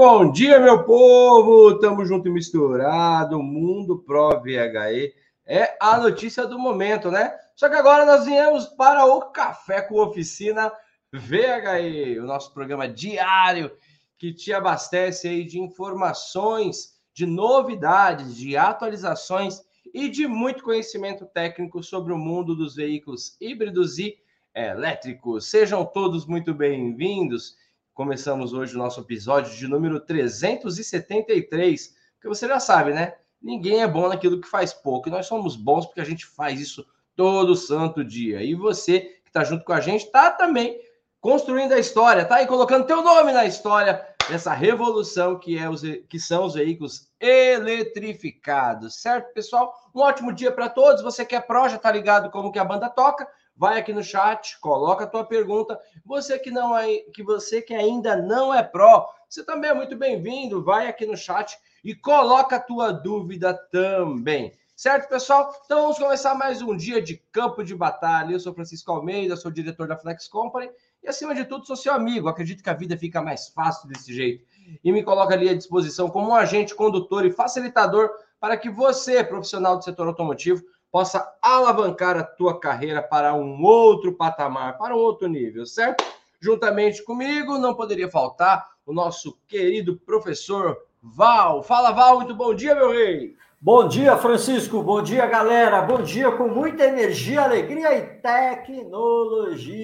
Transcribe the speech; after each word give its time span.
bom 0.00 0.32
dia, 0.32 0.58
meu 0.58 0.82
povo! 0.82 1.78
Tamo 1.78 2.06
junto 2.06 2.26
e 2.26 2.30
misturado. 2.30 3.42
Mundo 3.42 3.98
Pro 3.98 4.30
VHE 4.40 5.12
é 5.44 5.76
a 5.78 5.98
notícia 5.98 6.46
do 6.46 6.58
momento, 6.58 7.10
né? 7.10 7.36
Só 7.54 7.68
que 7.68 7.76
agora 7.76 8.06
nós 8.06 8.24
viemos 8.24 8.64
para 8.64 9.04
o 9.04 9.30
Café 9.30 9.82
com 9.82 10.00
Oficina 10.00 10.72
VHE, 11.12 12.18
o 12.18 12.24
nosso 12.24 12.54
programa 12.54 12.88
diário 12.88 13.70
que 14.16 14.32
te 14.32 14.54
abastece 14.54 15.28
aí 15.28 15.44
de 15.44 15.60
informações, 15.60 16.94
de 17.12 17.26
novidades, 17.26 18.34
de 18.34 18.56
atualizações 18.56 19.60
e 19.92 20.08
de 20.08 20.26
muito 20.26 20.64
conhecimento 20.64 21.26
técnico 21.26 21.82
sobre 21.82 22.14
o 22.14 22.18
mundo 22.18 22.56
dos 22.56 22.74
veículos 22.74 23.36
híbridos 23.38 23.98
e 23.98 24.16
elétricos. 24.54 25.50
Sejam 25.50 25.84
todos 25.84 26.24
muito 26.24 26.54
bem-vindos. 26.54 27.54
Começamos 28.00 28.54
hoje 28.54 28.74
o 28.74 28.78
nosso 28.78 28.98
episódio 29.02 29.54
de 29.54 29.68
número 29.68 30.00
373, 30.00 31.94
porque 32.14 32.28
você 32.28 32.48
já 32.48 32.58
sabe, 32.58 32.94
né? 32.94 33.16
Ninguém 33.42 33.82
é 33.82 33.86
bom 33.86 34.08
naquilo 34.08 34.40
que 34.40 34.48
faz 34.48 34.72
pouco, 34.72 35.10
e 35.10 35.12
nós 35.12 35.26
somos 35.26 35.54
bons 35.54 35.84
porque 35.84 36.00
a 36.00 36.04
gente 36.04 36.24
faz 36.24 36.58
isso 36.58 36.82
todo 37.14 37.54
santo 37.54 38.02
dia. 38.02 38.42
E 38.42 38.54
você 38.54 39.00
que 39.00 39.28
está 39.28 39.44
junto 39.44 39.66
com 39.66 39.74
a 39.74 39.82
gente 39.82 40.06
está 40.06 40.30
também 40.30 40.80
construindo 41.20 41.72
a 41.72 41.78
história, 41.78 42.24
tá 42.24 42.36
aí 42.36 42.46
colocando 42.46 42.86
teu 42.86 43.02
nome 43.02 43.32
na 43.32 43.44
história 43.44 44.02
dessa 44.30 44.54
revolução 44.54 45.38
que, 45.38 45.58
é 45.58 45.68
os, 45.68 45.82
que 46.08 46.18
são 46.18 46.46
os 46.46 46.54
veículos 46.54 47.10
eletrificados, 47.20 48.94
certo, 48.94 49.34
pessoal? 49.34 49.74
Um 49.94 50.00
ótimo 50.00 50.32
dia 50.32 50.50
para 50.50 50.70
todos. 50.70 51.02
Você 51.02 51.22
que 51.22 51.36
é 51.36 51.40
pró, 51.40 51.68
já 51.68 51.76
tá 51.76 51.92
ligado 51.92 52.30
como 52.30 52.50
que 52.50 52.58
a 52.58 52.64
banda 52.64 52.88
toca 52.88 53.28
vai 53.56 53.78
aqui 53.78 53.92
no 53.92 54.02
chat, 54.02 54.58
coloca 54.60 55.04
a 55.04 55.06
tua 55.06 55.24
pergunta. 55.24 55.78
Você 56.04 56.38
que 56.38 56.50
não 56.50 56.76
é, 56.76 56.98
que 57.14 57.22
você 57.22 57.60
que 57.60 57.74
ainda 57.74 58.16
não 58.16 58.54
é 58.54 58.62
pró, 58.62 59.08
você 59.28 59.44
também 59.44 59.70
é 59.70 59.74
muito 59.74 59.96
bem-vindo. 59.96 60.64
Vai 60.64 60.88
aqui 60.88 61.06
no 61.06 61.16
chat 61.16 61.58
e 61.84 61.94
coloca 61.94 62.56
a 62.56 62.60
tua 62.60 62.92
dúvida 62.92 63.54
também. 63.70 64.52
Certo, 64.80 65.10
pessoal? 65.10 65.54
Então 65.66 65.82
vamos 65.82 65.98
começar 65.98 66.34
mais 66.34 66.62
um 66.62 66.74
dia 66.74 67.02
de 67.02 67.18
campo 67.30 67.62
de 67.62 67.74
batalha. 67.74 68.32
Eu 68.32 68.40
sou 68.40 68.54
Francisco 68.54 68.90
Almeida, 68.90 69.36
sou 69.36 69.50
diretor 69.50 69.86
da 69.86 69.94
Flex 69.94 70.26
Company 70.26 70.70
e, 71.02 71.08
acima 71.08 71.34
de 71.34 71.44
tudo, 71.44 71.66
sou 71.66 71.76
seu 71.76 71.92
amigo. 71.92 72.28
Acredito 72.28 72.62
que 72.62 72.70
a 72.70 72.74
vida 72.74 72.96
fica 72.96 73.20
mais 73.20 73.48
fácil 73.48 73.86
desse 73.88 74.10
jeito. 74.14 74.42
E 74.82 74.90
me 74.90 75.02
coloca 75.02 75.34
ali 75.34 75.50
à 75.50 75.54
disposição 75.54 76.08
como 76.08 76.30
um 76.30 76.34
agente 76.34 76.74
condutor 76.74 77.26
e 77.26 77.30
facilitador 77.30 78.08
para 78.40 78.56
que 78.56 78.70
você, 78.70 79.22
profissional 79.22 79.76
do 79.76 79.84
setor 79.84 80.06
automotivo, 80.06 80.64
possa 80.90 81.26
alavancar 81.40 82.16
a 82.16 82.24
tua 82.24 82.58
carreira 82.58 83.02
para 83.02 83.34
um 83.34 83.62
outro 83.62 84.12
patamar, 84.12 84.76
para 84.76 84.94
um 84.94 84.98
outro 84.98 85.28
nível, 85.28 85.64
certo? 85.64 86.04
Juntamente 86.40 87.04
comigo, 87.04 87.58
não 87.58 87.74
poderia 87.74 88.08
faltar 88.10 88.70
o 88.84 88.92
nosso 88.92 89.38
querido 89.46 89.96
professor 89.98 90.76
Val. 91.02 91.62
Fala, 91.62 91.92
Val, 91.92 92.16
muito 92.16 92.34
bom 92.34 92.54
dia, 92.54 92.74
meu 92.74 92.90
rei. 92.90 93.36
Bom 93.60 93.86
dia, 93.86 94.16
Francisco. 94.16 94.82
Bom 94.82 95.02
dia, 95.02 95.26
galera. 95.26 95.82
Bom 95.82 96.02
dia 96.02 96.32
com 96.32 96.48
muita 96.48 96.84
energia, 96.84 97.42
alegria 97.42 97.94
e 97.96 98.02
tecnologia. 98.20 99.80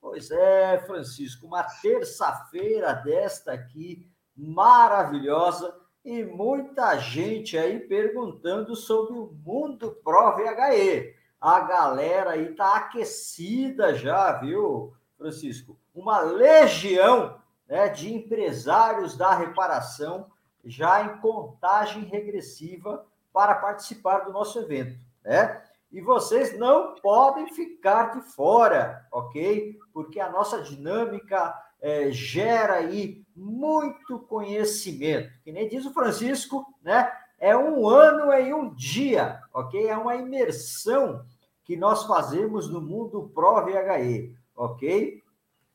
Pois 0.00 0.30
é, 0.30 0.78
Francisco, 0.86 1.46
uma 1.46 1.64
terça-feira 1.64 2.92
desta 2.92 3.52
aqui 3.52 4.08
maravilhosa 4.36 5.74
e 6.08 6.24
muita 6.24 6.96
gente 6.96 7.58
aí 7.58 7.80
perguntando 7.80 8.74
sobre 8.74 9.12
o 9.12 9.30
Mundo 9.44 9.94
Pro 10.02 10.34
VHE. 10.36 11.14
A 11.38 11.60
galera 11.60 12.30
aí 12.30 12.54
tá 12.54 12.76
aquecida 12.76 13.92
já, 13.94 14.32
viu, 14.32 14.94
Francisco? 15.18 15.78
Uma 15.94 16.20
legião 16.20 17.38
né, 17.68 17.90
de 17.90 18.10
empresários 18.10 19.18
da 19.18 19.34
reparação 19.34 20.30
já 20.64 21.02
em 21.02 21.18
contagem 21.18 22.04
regressiva 22.04 23.04
para 23.30 23.56
participar 23.56 24.20
do 24.20 24.32
nosso 24.32 24.58
evento, 24.60 24.98
né? 25.22 25.62
E 25.92 26.00
vocês 26.00 26.58
não 26.58 26.94
podem 27.02 27.52
ficar 27.52 28.14
de 28.14 28.22
fora, 28.32 29.06
ok? 29.12 29.78
Porque 29.92 30.18
a 30.18 30.30
nossa 30.30 30.62
dinâmica 30.62 31.54
é, 31.80 32.10
gera 32.10 32.74
aí 32.74 33.24
muito 33.34 34.18
conhecimento. 34.20 35.30
Que 35.44 35.52
nem 35.52 35.68
diz 35.68 35.84
o 35.86 35.92
Francisco, 35.92 36.66
né? 36.82 37.10
É 37.38 37.56
um 37.56 37.88
ano 37.88 38.32
em 38.32 38.52
um 38.52 38.74
dia, 38.74 39.40
ok? 39.54 39.86
É 39.86 39.96
uma 39.96 40.16
imersão 40.16 41.24
que 41.64 41.76
nós 41.76 42.04
fazemos 42.04 42.68
no 42.68 42.80
mundo 42.80 43.30
Pro 43.32 43.64
VHE, 43.64 44.34
ok? 44.56 45.22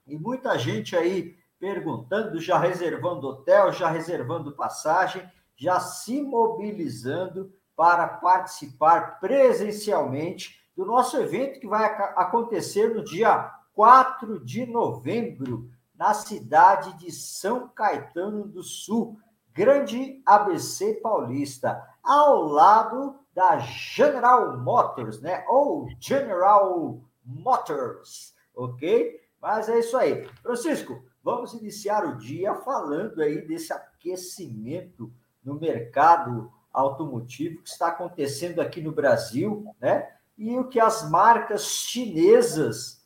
E 0.06 0.18
muita 0.18 0.58
gente 0.58 0.96
aí 0.96 1.38
perguntando, 1.58 2.42
já 2.42 2.58
reservando 2.58 3.28
hotel, 3.28 3.72
já 3.72 3.90
reservando 3.90 4.52
passagem, 4.52 5.24
já 5.56 5.80
se 5.80 6.22
mobilizando 6.22 7.54
para 7.76 8.08
participar 8.08 9.20
presencialmente 9.22 10.60
do 10.76 10.86
nosso 10.86 11.16
evento 11.18 11.60
que 11.60 11.68
vai 11.68 11.86
acontecer 12.16 12.94
no 12.94 13.04
dia 13.04 13.50
4 13.74 14.44
de 14.44 14.66
novembro, 14.66 15.70
na 15.96 16.14
cidade 16.14 16.98
de 16.98 17.12
São 17.12 17.68
Caetano 17.70 18.48
do 18.48 18.64
Sul, 18.64 19.20
grande 19.54 20.22
ABC 20.26 20.96
paulista, 20.96 21.82
ao 22.02 22.44
lado 22.44 23.16
da 23.34 23.60
General 23.60 24.58
Motors, 24.58 25.22
né? 25.22 25.46
Ou 25.48 25.88
General 26.00 27.00
Motors, 27.24 28.34
ok? 28.56 29.20
Mas 29.42 29.70
é 29.70 29.80
isso 29.80 29.98
aí. 29.98 30.28
Francisco, 30.42 31.04
vamos 31.24 31.54
iniciar 31.54 32.06
o 32.06 32.18
dia 32.18 32.56
falando 32.56 33.22
aí 33.22 33.46
desse 33.46 33.74
aquecimento 33.74 35.12
no 35.44 35.56
mercado 35.56 36.52
automotivo 36.72 37.62
que 37.62 37.70
está 37.70 37.88
acontecendo 37.88 38.60
aqui 38.60 38.82
no 38.82 38.92
Brasil, 38.92 39.66
né? 39.80 40.10
E 40.38 40.58
o 40.58 40.68
que 40.68 40.80
as 40.80 41.10
marcas 41.10 41.66
chinesas 41.66 43.03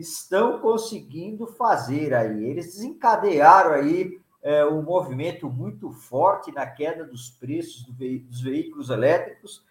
estão 0.00 0.60
conseguindo 0.60 1.46
fazer 1.46 2.14
aí. 2.14 2.44
Eles 2.44 2.66
desencadearam 2.66 3.72
aí 3.72 4.20
é, 4.42 4.64
um 4.64 4.82
movimento 4.82 5.48
muito 5.48 5.92
forte 5.92 6.52
na 6.52 6.66
queda 6.66 7.04
dos 7.04 7.30
preços 7.30 7.84
do 7.84 7.92
ve 7.92 8.20
dos 8.20 8.40
veículos 8.40 8.90
elétricos. 8.90 9.64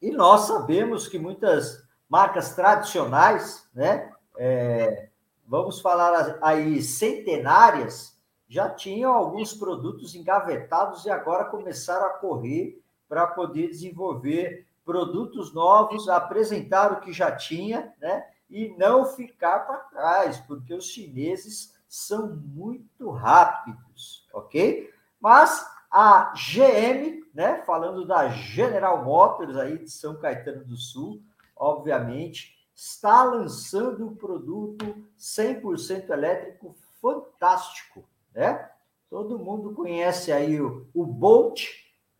E 0.00 0.10
nós 0.10 0.42
sabemos 0.42 1.08
que 1.08 1.18
muitas 1.18 1.84
marcas 2.08 2.54
tradicionais, 2.54 3.68
né, 3.74 4.12
é, 4.36 5.08
vamos 5.46 5.80
falar 5.80 6.38
aí 6.40 6.80
centenárias, 6.82 8.16
já 8.48 8.70
tinham 8.70 9.12
alguns 9.12 9.52
produtos 9.52 10.14
engavetados 10.14 11.04
e 11.04 11.10
agora 11.10 11.46
começaram 11.46 12.06
a 12.06 12.10
correr 12.10 12.80
para 13.08 13.26
poder 13.26 13.68
desenvolver 13.68 14.66
produtos 14.84 15.52
novos, 15.52 16.08
apresentar 16.08 16.92
o 16.92 17.00
que 17.00 17.12
já 17.12 17.32
tinha, 17.32 17.92
né? 18.00 18.24
E 18.48 18.68
não 18.76 19.04
ficar 19.04 19.60
para 19.60 19.78
trás, 19.78 20.38
porque 20.40 20.72
os 20.72 20.86
chineses 20.86 21.74
são 21.88 22.28
muito 22.28 23.10
rápidos, 23.10 24.26
ok? 24.32 24.90
Mas 25.20 25.66
a 25.90 26.32
GM, 26.34 27.24
né, 27.34 27.62
falando 27.64 28.06
da 28.06 28.28
General 28.28 29.04
Motors 29.04 29.56
aí 29.56 29.78
de 29.78 29.90
São 29.90 30.16
Caetano 30.16 30.64
do 30.64 30.76
Sul, 30.76 31.22
obviamente, 31.56 32.56
está 32.74 33.24
lançando 33.24 34.06
um 34.06 34.14
produto 34.14 35.06
100% 35.18 36.10
elétrico 36.10 36.76
fantástico, 37.00 38.04
né? 38.34 38.70
Todo 39.08 39.38
mundo 39.38 39.72
conhece 39.72 40.32
aí 40.32 40.60
o, 40.60 40.86
o 40.92 41.06
Bolt 41.06 41.68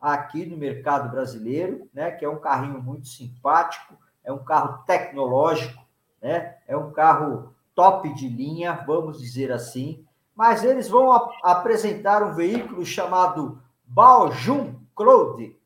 aqui 0.00 0.46
no 0.46 0.56
mercado 0.56 1.10
brasileiro, 1.10 1.90
né, 1.92 2.10
que 2.10 2.24
é 2.24 2.28
um 2.28 2.38
carrinho 2.38 2.80
muito 2.80 3.08
simpático, 3.08 3.98
é 4.22 4.32
um 4.32 4.44
carro 4.44 4.84
tecnológico, 4.84 5.85
né? 6.26 6.56
É 6.66 6.76
um 6.76 6.90
carro 6.90 7.54
top 7.72 8.12
de 8.14 8.28
linha, 8.28 8.82
vamos 8.84 9.20
dizer 9.20 9.52
assim. 9.52 10.04
Mas 10.34 10.64
eles 10.64 10.88
vão 10.88 11.12
ap 11.12 11.30
apresentar 11.40 12.20
um 12.24 12.34
veículo 12.34 12.84
chamado 12.84 13.62
Baojun 13.84 14.74
Cloud, 14.92 15.56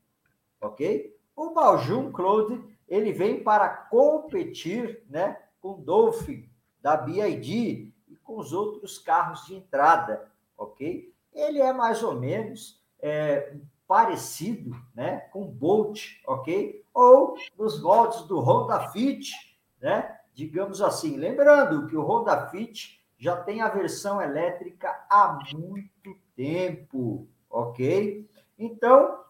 ok? 0.61 1.17
O 1.35 1.55
Baojun 1.55 2.13
Cloud 2.13 2.63
ele 2.87 3.11
vem 3.11 3.43
para 3.43 3.71
competir, 3.71 5.03
né, 5.09 5.39
com 5.63 5.71
o 5.71 5.83
Dolphin 5.83 6.47
da 6.83 6.95
BID 6.95 7.95
e 8.09 8.17
com 8.23 8.37
os 8.37 8.53
outros 8.53 8.99
carros 8.99 9.47
de 9.47 9.55
entrada, 9.55 10.31
ok? 10.59 11.11
Ele 11.33 11.59
é 11.59 11.73
mais 11.73 12.03
ou 12.03 12.15
menos 12.15 12.79
é, 13.01 13.55
parecido, 13.89 14.77
né, 14.95 15.21
com 15.33 15.43
o 15.45 15.51
Bolt, 15.51 16.21
ok? 16.27 16.85
Ou 16.93 17.35
nos 17.57 17.81
moldes 17.81 18.23
do 18.25 18.39
Honda 18.41 18.91
Fit, 18.91 19.33
né? 19.81 20.20
Digamos 20.35 20.81
assim. 20.81 21.17
Lembrando 21.17 21.87
que 21.87 21.97
o 21.97 22.03
Honda 22.03 22.47
Fit 22.49 23.01
já 23.19 23.37
tem 23.37 23.61
a 23.61 23.69
versão 23.69 24.21
elétrica 24.21 24.89
há 25.11 25.39
muito 25.53 26.17
tempo, 26.35 27.29
ok? 27.51 28.29
Então, 28.59 29.21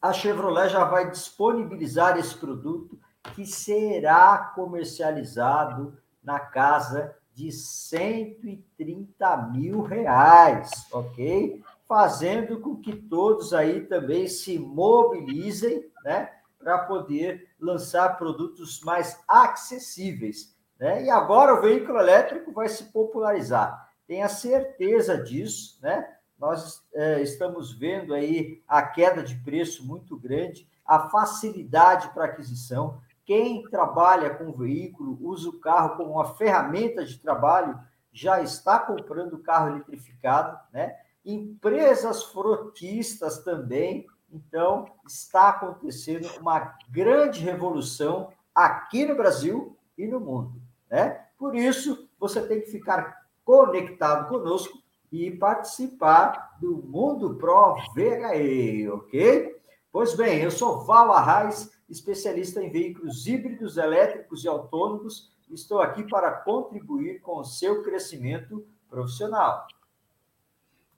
a 0.00 0.12
Chevrolet 0.12 0.68
já 0.68 0.84
vai 0.84 1.10
disponibilizar 1.10 2.18
esse 2.18 2.34
produto 2.34 2.98
que 3.34 3.46
será 3.46 4.52
comercializado 4.54 5.96
na 6.22 6.38
casa 6.40 7.16
de 7.34 7.50
130 7.50 9.36
mil 9.52 9.82
reais, 9.82 10.70
ok? 10.92 11.62
Fazendo 11.88 12.60
com 12.60 12.76
que 12.76 12.94
todos 12.94 13.54
aí 13.54 13.82
também 13.82 14.26
se 14.28 14.58
mobilizem, 14.58 15.90
né? 16.04 16.30
Para 16.62 16.78
poder 16.78 17.48
lançar 17.58 18.16
produtos 18.16 18.80
mais 18.82 19.20
acessíveis. 19.26 20.54
Né? 20.78 21.04
E 21.04 21.10
agora 21.10 21.54
o 21.54 21.60
veículo 21.60 21.98
elétrico 21.98 22.52
vai 22.52 22.68
se 22.68 22.84
popularizar. 22.84 23.88
Tenha 24.06 24.28
certeza 24.28 25.16
disso, 25.16 25.78
né? 25.80 26.06
Nós 26.38 26.84
é, 26.92 27.22
estamos 27.22 27.72
vendo 27.72 28.12
aí 28.12 28.60
a 28.66 28.82
queda 28.82 29.22
de 29.22 29.36
preço 29.36 29.86
muito 29.86 30.18
grande, 30.18 30.68
a 30.84 31.08
facilidade 31.08 32.08
para 32.08 32.24
aquisição. 32.24 33.00
Quem 33.24 33.62
trabalha 33.70 34.30
com 34.30 34.50
veículo, 34.50 35.16
usa 35.20 35.48
o 35.48 35.60
carro 35.60 35.96
como 35.96 36.14
uma 36.14 36.34
ferramenta 36.34 37.04
de 37.04 37.16
trabalho, 37.20 37.78
já 38.12 38.42
está 38.42 38.78
comprando 38.80 39.38
carro 39.38 39.68
eletrificado, 39.70 40.58
né? 40.72 40.96
Empresas 41.24 42.24
frotistas 42.24 43.38
também. 43.44 44.06
Então, 44.32 44.86
está 45.06 45.50
acontecendo 45.50 46.26
uma 46.40 46.74
grande 46.90 47.40
revolução 47.40 48.32
aqui 48.54 49.04
no 49.04 49.14
Brasil 49.14 49.76
e 49.96 50.06
no 50.06 50.18
mundo, 50.18 50.60
né? 50.90 51.26
Por 51.36 51.54
isso, 51.54 52.08
você 52.18 52.40
tem 52.40 52.60
que 52.60 52.70
ficar 52.70 53.26
conectado 53.44 54.28
conosco 54.28 54.78
e 55.10 55.30
participar 55.30 56.56
do 56.60 56.76
Mundo 56.76 57.34
Pro 57.34 57.76
VHE, 57.94 58.88
ok? 58.88 59.60
Pois 59.92 60.14
bem, 60.14 60.40
eu 60.40 60.50
sou 60.50 60.84
Val 60.84 61.12
Arraes, 61.12 61.70
especialista 61.88 62.62
em 62.62 62.70
veículos 62.70 63.26
híbridos, 63.26 63.76
elétricos 63.76 64.42
e 64.44 64.48
autônomos. 64.48 65.30
Estou 65.50 65.82
aqui 65.82 66.02
para 66.04 66.32
contribuir 66.32 67.20
com 67.20 67.40
o 67.40 67.44
seu 67.44 67.82
crescimento 67.82 68.64
profissional. 68.88 69.66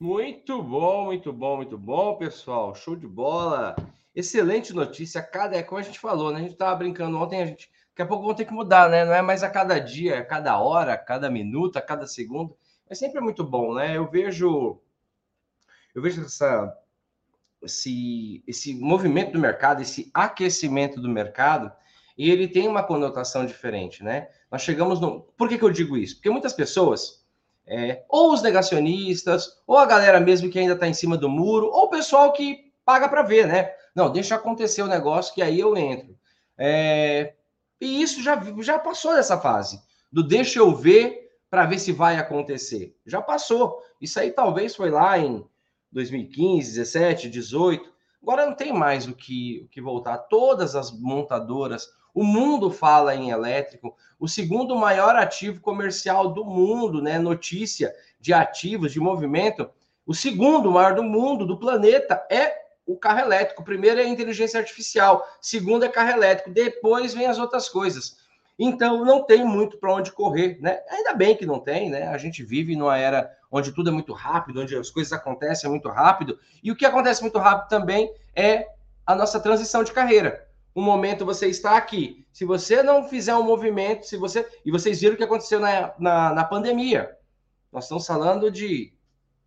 Muito 0.04 0.62
bom, 0.62 1.06
muito 1.06 1.32
bom, 1.32 1.56
muito 1.56 1.78
bom, 1.78 2.14
pessoal. 2.16 2.74
Show 2.74 2.94
de 2.94 3.06
bola. 3.06 3.74
Excelente 4.14 4.70
notícia. 4.74 5.22
Cada, 5.22 5.56
é 5.56 5.62
como 5.62 5.78
a 5.78 5.82
gente 5.82 5.98
falou, 5.98 6.30
né? 6.30 6.40
A 6.40 6.42
gente 6.42 6.52
estava 6.52 6.76
brincando 6.76 7.16
ontem, 7.16 7.42
a 7.42 7.46
gente. 7.46 7.70
Daqui 7.88 8.02
a 8.02 8.06
pouco 8.06 8.26
vão 8.26 8.34
ter 8.34 8.44
que 8.44 8.52
mudar, 8.52 8.90
né? 8.90 9.02
Não 9.06 9.14
é 9.14 9.22
mais 9.22 9.42
a 9.42 9.48
cada 9.48 9.78
dia, 9.78 10.18
a 10.18 10.22
cada 10.22 10.58
hora, 10.58 10.92
a 10.92 10.98
cada 10.98 11.30
minuto, 11.30 11.78
a 11.78 11.80
cada 11.80 12.06
segundo. 12.06 12.54
É 12.86 12.94
sempre 12.94 13.18
muito 13.18 13.42
bom, 13.42 13.72
né? 13.72 13.96
Eu 13.96 14.06
vejo. 14.10 14.78
Eu 15.94 16.02
vejo 16.02 16.20
essa 16.20 16.78
esse, 17.62 18.44
esse 18.46 18.74
movimento 18.74 19.32
do 19.32 19.38
mercado, 19.38 19.80
esse 19.80 20.10
aquecimento 20.12 21.00
do 21.00 21.08
mercado, 21.08 21.72
e 22.18 22.30
ele 22.30 22.46
tem 22.46 22.68
uma 22.68 22.82
conotação 22.82 23.46
diferente, 23.46 24.04
né? 24.04 24.28
Nós 24.50 24.60
chegamos 24.60 25.00
no. 25.00 25.22
Por 25.34 25.48
que, 25.48 25.56
que 25.56 25.64
eu 25.64 25.70
digo 25.70 25.96
isso? 25.96 26.16
Porque 26.16 26.28
muitas 26.28 26.52
pessoas, 26.52 27.23
é, 27.66 28.04
ou 28.08 28.32
os 28.32 28.42
negacionistas, 28.42 29.58
ou 29.66 29.78
a 29.78 29.86
galera 29.86 30.20
mesmo 30.20 30.50
que 30.50 30.58
ainda 30.58 30.74
está 30.74 30.86
em 30.86 30.94
cima 30.94 31.16
do 31.16 31.28
muro, 31.28 31.66
ou 31.66 31.84
o 31.84 31.90
pessoal 31.90 32.32
que 32.32 32.72
paga 32.84 33.08
para 33.08 33.22
ver, 33.22 33.46
né? 33.46 33.72
Não, 33.94 34.10
deixa 34.10 34.34
acontecer 34.34 34.82
o 34.82 34.88
negócio 34.88 35.34
que 35.34 35.42
aí 35.42 35.60
eu 35.60 35.76
entro. 35.76 36.16
É, 36.58 37.34
e 37.80 38.02
isso 38.02 38.22
já, 38.22 38.40
já 38.60 38.78
passou 38.78 39.14
dessa 39.14 39.38
fase, 39.38 39.80
do 40.12 40.22
deixa 40.22 40.58
eu 40.58 40.74
ver 40.74 41.30
para 41.48 41.66
ver 41.66 41.78
se 41.78 41.92
vai 41.92 42.16
acontecer. 42.16 42.96
Já 43.06 43.22
passou. 43.22 43.80
Isso 44.00 44.18
aí 44.18 44.30
talvez 44.30 44.74
foi 44.74 44.90
lá 44.90 45.18
em 45.18 45.44
2015, 45.92 46.74
17, 46.74 47.28
18. 47.30 47.93
Agora 48.24 48.46
não 48.46 48.54
tem 48.54 48.72
mais 48.72 49.06
o 49.06 49.14
que, 49.14 49.60
o 49.66 49.68
que 49.68 49.82
voltar. 49.82 50.16
Todas 50.16 50.74
as 50.74 50.90
montadoras, 50.90 51.90
o 52.14 52.24
mundo 52.24 52.70
fala 52.70 53.14
em 53.14 53.28
elétrico. 53.28 53.94
O 54.18 54.26
segundo 54.26 54.74
maior 54.74 55.14
ativo 55.14 55.60
comercial 55.60 56.32
do 56.32 56.42
mundo, 56.42 57.02
né? 57.02 57.18
Notícia 57.18 57.94
de 58.18 58.32
ativos, 58.32 58.92
de 58.92 58.98
movimento. 58.98 59.68
O 60.06 60.14
segundo 60.14 60.70
maior 60.70 60.94
do 60.94 61.02
mundo, 61.02 61.46
do 61.46 61.58
planeta, 61.58 62.26
é 62.30 62.64
o 62.86 62.96
carro 62.96 63.20
elétrico. 63.20 63.60
O 63.60 63.64
primeiro 63.64 64.00
é 64.00 64.04
a 64.04 64.08
inteligência 64.08 64.58
artificial, 64.58 65.22
segundo 65.38 65.84
é 65.84 65.88
carro 65.90 66.12
elétrico, 66.12 66.48
depois 66.48 67.12
vem 67.12 67.26
as 67.26 67.38
outras 67.38 67.68
coisas. 67.68 68.23
Então 68.58 69.04
não 69.04 69.24
tem 69.24 69.44
muito 69.44 69.78
para 69.78 69.92
onde 69.92 70.12
correr, 70.12 70.58
né? 70.60 70.80
Ainda 70.88 71.12
bem 71.14 71.36
que 71.36 71.44
não 71.44 71.58
tem, 71.58 71.90
né? 71.90 72.08
A 72.08 72.18
gente 72.18 72.44
vive 72.44 72.76
numa 72.76 72.96
era 72.96 73.30
onde 73.50 73.72
tudo 73.72 73.90
é 73.90 73.92
muito 73.92 74.12
rápido, 74.12 74.60
onde 74.60 74.76
as 74.76 74.90
coisas 74.90 75.12
acontecem 75.12 75.68
muito 75.70 75.88
rápido, 75.88 76.38
e 76.62 76.72
o 76.72 76.76
que 76.76 76.86
acontece 76.86 77.22
muito 77.22 77.38
rápido 77.38 77.68
também 77.68 78.12
é 78.34 78.66
a 79.06 79.14
nossa 79.14 79.38
transição 79.38 79.84
de 79.84 79.92
carreira. 79.92 80.48
Um 80.74 80.82
momento 80.82 81.24
você 81.24 81.46
está 81.46 81.76
aqui. 81.76 82.26
Se 82.32 82.44
você 82.44 82.82
não 82.82 83.08
fizer 83.08 83.34
um 83.36 83.44
movimento, 83.44 84.06
se 84.06 84.16
você. 84.16 84.48
E 84.64 84.72
vocês 84.72 85.00
viram 85.00 85.14
o 85.14 85.16
que 85.16 85.22
aconteceu 85.22 85.60
na, 85.60 85.94
na, 85.98 86.32
na 86.32 86.44
pandemia. 86.44 87.16
Nós 87.72 87.84
estamos 87.84 88.06
falando 88.06 88.50
de 88.50 88.92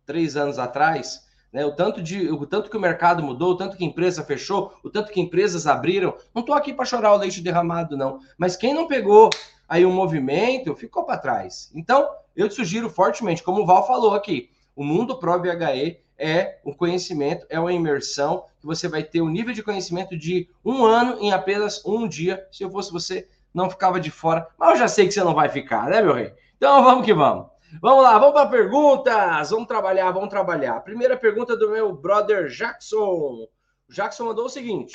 três 0.06 0.36
anos 0.36 0.58
atrás 0.58 1.27
né? 1.52 1.64
O 1.64 1.72
tanto 1.72 2.02
de 2.02 2.30
o 2.30 2.46
tanto 2.46 2.70
que 2.70 2.76
o 2.76 2.80
mercado 2.80 3.22
mudou, 3.22 3.52
o 3.52 3.56
tanto 3.56 3.76
que 3.76 3.84
a 3.84 3.86
empresa 3.86 4.22
fechou, 4.22 4.72
o 4.82 4.90
tanto 4.90 5.12
que 5.12 5.20
empresas 5.20 5.66
abriram. 5.66 6.14
Não 6.34 6.40
estou 6.40 6.54
aqui 6.54 6.72
para 6.72 6.84
chorar 6.84 7.12
o 7.12 7.16
leite 7.16 7.40
derramado, 7.40 7.96
não. 7.96 8.20
Mas 8.36 8.56
quem 8.56 8.74
não 8.74 8.86
pegou 8.86 9.30
aí 9.68 9.84
o 9.84 9.88
um 9.88 9.92
movimento 9.92 10.74
ficou 10.74 11.04
para 11.04 11.18
trás. 11.18 11.70
Então, 11.74 12.08
eu 12.34 12.48
te 12.48 12.54
sugiro 12.54 12.88
fortemente, 12.88 13.42
como 13.42 13.62
o 13.62 13.66
Val 13.66 13.86
falou 13.86 14.14
aqui, 14.14 14.50
o 14.74 14.84
mundo 14.84 15.18
Pro 15.18 15.40
VHE 15.40 15.98
é 16.16 16.58
o 16.64 16.74
conhecimento, 16.74 17.46
é 17.48 17.60
uma 17.60 17.72
imersão 17.72 18.44
que 18.60 18.66
você 18.66 18.88
vai 18.88 19.02
ter 19.02 19.20
um 19.20 19.28
nível 19.28 19.52
de 19.52 19.62
conhecimento 19.62 20.16
de 20.16 20.48
um 20.64 20.84
ano 20.84 21.18
em 21.20 21.32
apenas 21.32 21.84
um 21.84 22.08
dia. 22.08 22.46
Se 22.50 22.64
eu 22.64 22.70
fosse 22.70 22.92
você, 22.92 23.28
não 23.54 23.70
ficava 23.70 24.00
de 24.00 24.10
fora. 24.10 24.46
Mas 24.58 24.70
eu 24.70 24.76
já 24.78 24.88
sei 24.88 25.06
que 25.06 25.12
você 25.12 25.22
não 25.22 25.34
vai 25.34 25.48
ficar, 25.48 25.88
né, 25.88 26.02
meu 26.02 26.14
rei? 26.14 26.32
Então 26.56 26.82
vamos 26.82 27.04
que 27.04 27.14
vamos. 27.14 27.46
Vamos 27.82 28.02
lá, 28.02 28.18
vamos 28.18 28.32
para 28.32 28.48
perguntas. 28.48 29.50
Vamos 29.50 29.68
trabalhar, 29.68 30.10
vamos 30.10 30.30
trabalhar. 30.30 30.80
Primeira 30.80 31.16
pergunta 31.16 31.56
do 31.56 31.70
meu 31.70 31.92
brother 31.92 32.48
Jackson. 32.48 32.98
O 32.98 33.48
Jackson 33.90 34.24
mandou 34.24 34.46
o 34.46 34.50
seguinte: 34.50 34.92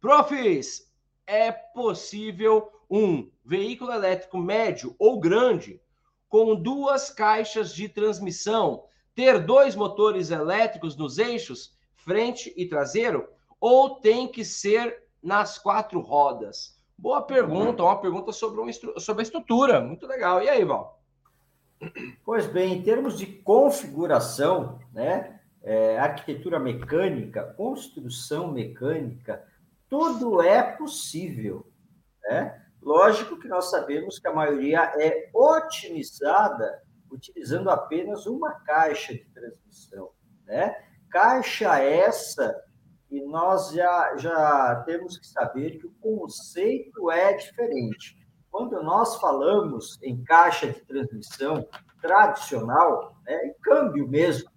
Profs, 0.00 0.90
é 1.26 1.52
possível 1.52 2.72
um 2.90 3.30
veículo 3.44 3.92
elétrico 3.92 4.38
médio 4.38 4.96
ou 4.98 5.20
grande 5.20 5.80
com 6.28 6.54
duas 6.54 7.10
caixas 7.10 7.74
de 7.74 7.88
transmissão 7.88 8.84
ter 9.14 9.44
dois 9.44 9.74
motores 9.74 10.30
elétricos 10.30 10.96
nos 10.96 11.18
eixos, 11.18 11.76
frente 11.96 12.52
e 12.56 12.66
traseiro, 12.66 13.28
ou 13.60 13.96
tem 13.96 14.28
que 14.28 14.44
ser 14.44 15.02
nas 15.22 15.58
quatro 15.58 16.00
rodas? 16.00 16.78
Boa 16.96 17.20
pergunta, 17.20 17.82
uma 17.82 18.00
pergunta 18.00 18.32
sobre, 18.32 18.60
um, 18.60 18.72
sobre 19.00 19.22
a 19.22 19.24
estrutura. 19.24 19.80
Muito 19.80 20.06
legal. 20.06 20.42
E 20.42 20.48
aí, 20.48 20.64
Val? 20.64 20.97
Pois 22.24 22.46
bem, 22.46 22.74
em 22.74 22.82
termos 22.82 23.16
de 23.16 23.26
configuração, 23.26 24.78
né, 24.92 25.40
é, 25.62 25.98
arquitetura 25.98 26.58
mecânica, 26.58 27.54
construção 27.56 28.52
mecânica, 28.52 29.44
tudo 29.88 30.42
é 30.42 30.62
possível. 30.62 31.66
Né? 32.24 32.62
Lógico 32.82 33.38
que 33.38 33.48
nós 33.48 33.70
sabemos 33.70 34.18
que 34.18 34.28
a 34.28 34.32
maioria 34.32 34.92
é 34.96 35.30
otimizada 35.32 36.82
utilizando 37.10 37.70
apenas 37.70 38.26
uma 38.26 38.52
caixa 38.60 39.14
de 39.14 39.24
transmissão. 39.26 40.10
Né? 40.44 40.76
Caixa 41.10 41.78
essa 41.78 42.54
que 43.08 43.20
nós 43.22 43.72
já, 43.72 44.16
já 44.16 44.82
temos 44.84 45.16
que 45.16 45.26
saber 45.26 45.78
que 45.78 45.86
o 45.86 45.94
conceito 46.00 47.10
é 47.10 47.32
diferente. 47.32 48.17
Quando 48.58 48.82
nós 48.82 49.14
falamos 49.20 49.96
em 50.02 50.20
caixa 50.24 50.66
de 50.66 50.80
transmissão 50.80 51.64
tradicional, 52.02 53.14
né, 53.24 53.46
em 53.46 53.54
câmbio 53.62 54.08
mesmo, 54.08 54.50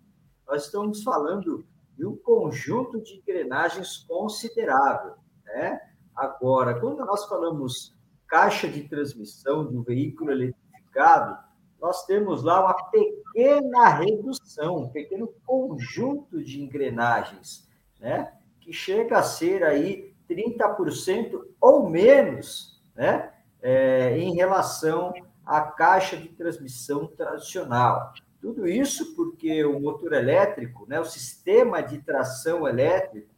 nós 0.48 0.66
estamos 0.66 1.04
falando 1.04 1.64
de 1.96 2.04
um 2.04 2.18
conjunto 2.18 3.00
de 3.00 3.18
engrenagens 3.18 3.98
considerável. 4.08 5.14
Né? 5.46 5.80
Agora, 6.16 6.80
quando 6.80 7.06
nós 7.06 7.26
falamos 7.26 7.96
caixa 8.28 8.68
de 8.68 8.90
transmissão 8.90 9.68
de 9.68 9.78
um 9.78 9.84
veículo 9.84 10.32
eletrificado, 10.32 11.38
nós 11.80 12.04
temos 12.08 12.42
lá 12.42 12.60
uma 12.60 12.74
pequena 12.90 13.88
redução, 13.90 14.78
um 14.78 14.90
pequeno 14.90 15.28
conjunto 15.46 16.44
de 16.44 16.60
engrenagens, 16.60 17.70
né? 18.00 18.34
que 18.62 18.74
chega 18.74 19.20
a 19.20 19.24
ser 19.24 19.64
aí 19.64 20.12
30% 20.28 21.40
ou 21.62 21.88
menos, 21.88 22.82
né? 22.96 23.32
É, 23.62 24.18
em 24.18 24.34
relação 24.36 25.14
à 25.46 25.62
caixa 25.62 26.18
de 26.18 26.30
transmissão 26.30 27.08
tradicional. 27.08 28.14
Tudo 28.42 28.68
isso 28.68 29.16
porque 29.16 29.64
o 29.64 29.80
motor 29.80 30.14
elétrico, 30.14 30.86
né, 30.88 31.00
o 31.00 31.06
sistema 31.06 31.82
de 31.82 32.00
tração 32.00 32.68
elétrico, 32.68 33.30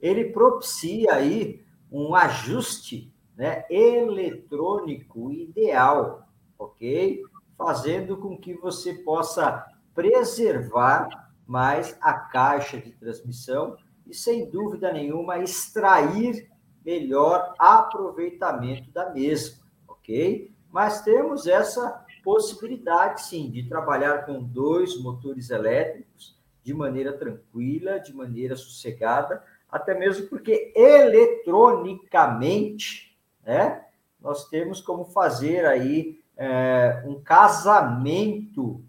ele 0.00 0.26
propicia 0.26 1.14
aí 1.14 1.64
um 1.90 2.14
ajuste 2.14 3.10
né, 3.36 3.64
eletrônico 3.70 5.32
ideal, 5.32 6.28
ok? 6.58 7.22
Fazendo 7.56 8.18
com 8.18 8.36
que 8.36 8.54
você 8.54 8.92
possa 8.92 9.66
preservar 9.94 11.32
mais 11.46 11.96
a 12.00 12.12
caixa 12.12 12.78
de 12.78 12.90
transmissão 12.92 13.76
e, 14.06 14.14
sem 14.14 14.50
dúvida 14.50 14.92
nenhuma, 14.92 15.38
extrair 15.38 16.50
melhor 16.86 17.52
aproveitamento 17.58 18.90
da 18.92 19.10
mesma, 19.10 19.66
ok? 19.88 20.54
Mas 20.70 21.02
temos 21.02 21.48
essa 21.48 22.06
possibilidade, 22.22 23.22
sim, 23.22 23.50
de 23.50 23.68
trabalhar 23.68 24.24
com 24.24 24.40
dois 24.40 24.96
motores 25.02 25.50
elétricos 25.50 26.38
de 26.62 26.72
maneira 26.72 27.12
tranquila, 27.12 27.98
de 27.98 28.14
maneira 28.14 28.54
sossegada, 28.54 29.42
até 29.68 29.98
mesmo 29.98 30.28
porque 30.28 30.72
eletronicamente, 30.76 33.18
né, 33.44 33.84
nós 34.20 34.48
temos 34.48 34.80
como 34.80 35.06
fazer 35.06 35.66
aí 35.66 36.20
é, 36.36 37.02
um 37.04 37.20
casamento 37.20 38.80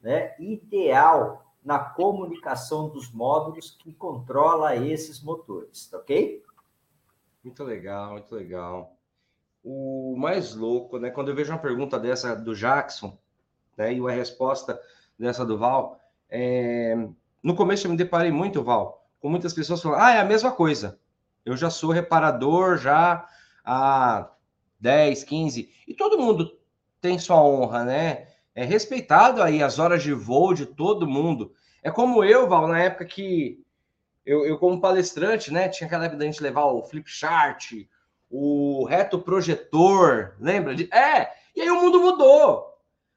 né, 0.00 0.36
ideal 0.38 1.44
na 1.64 1.78
comunicação 1.78 2.88
dos 2.88 3.12
módulos 3.12 3.76
que 3.78 3.92
controla 3.92 4.74
esses 4.76 5.22
motores, 5.22 5.92
ok? 5.92 6.42
Muito 7.42 7.64
legal, 7.64 8.12
muito 8.12 8.32
legal. 8.34 8.96
O 9.64 10.14
mais 10.16 10.54
louco, 10.54 10.98
né? 10.98 11.10
Quando 11.10 11.28
eu 11.28 11.34
vejo 11.34 11.52
uma 11.52 11.58
pergunta 11.58 11.98
dessa 11.98 12.36
do 12.36 12.54
Jackson, 12.54 13.18
né? 13.76 13.92
E 13.92 14.00
uma 14.00 14.12
resposta 14.12 14.80
dessa 15.18 15.44
do 15.44 15.58
Val, 15.58 16.00
é... 16.28 16.94
no 17.42 17.54
começo 17.54 17.86
eu 17.86 17.90
me 17.90 17.96
deparei 17.96 18.30
muito, 18.30 18.62
Val, 18.62 19.08
com 19.20 19.28
muitas 19.28 19.52
pessoas 19.52 19.82
falando, 19.82 20.00
ah, 20.00 20.12
é 20.12 20.20
a 20.20 20.24
mesma 20.24 20.52
coisa. 20.52 20.98
Eu 21.44 21.56
já 21.56 21.68
sou 21.68 21.90
reparador 21.90 22.78
já 22.78 23.28
há 23.64 24.30
10, 24.80 25.24
15, 25.24 25.72
e 25.86 25.94
todo 25.94 26.18
mundo 26.18 26.58
tem 27.00 27.18
sua 27.18 27.42
honra, 27.42 27.84
né? 27.84 28.28
É 28.54 28.64
respeitado 28.64 29.42
aí 29.42 29.62
as 29.62 29.78
horas 29.78 30.02
de 30.02 30.12
voo 30.12 30.54
de 30.54 30.66
todo 30.66 31.08
mundo. 31.08 31.52
É 31.82 31.90
como 31.90 32.22
eu, 32.22 32.48
Val, 32.48 32.68
na 32.68 32.78
época 32.80 33.04
que 33.04 33.64
eu, 34.24 34.44
eu 34.46 34.58
como 34.58 34.80
palestrante, 34.80 35.52
né? 35.52 35.68
Tinha 35.68 35.86
aquela 35.86 36.04
época 36.04 36.18
da 36.18 36.24
gente 36.24 36.42
levar 36.42 36.64
o 36.66 36.82
flip 36.82 37.10
chart, 37.10 37.72
o 38.30 38.84
reto 38.84 39.18
projetor, 39.18 40.34
lembra? 40.40 40.74
De... 40.74 40.88
É, 40.92 41.30
e 41.54 41.60
aí 41.60 41.70
o 41.70 41.80
mundo 41.80 42.00
mudou. 42.00 42.72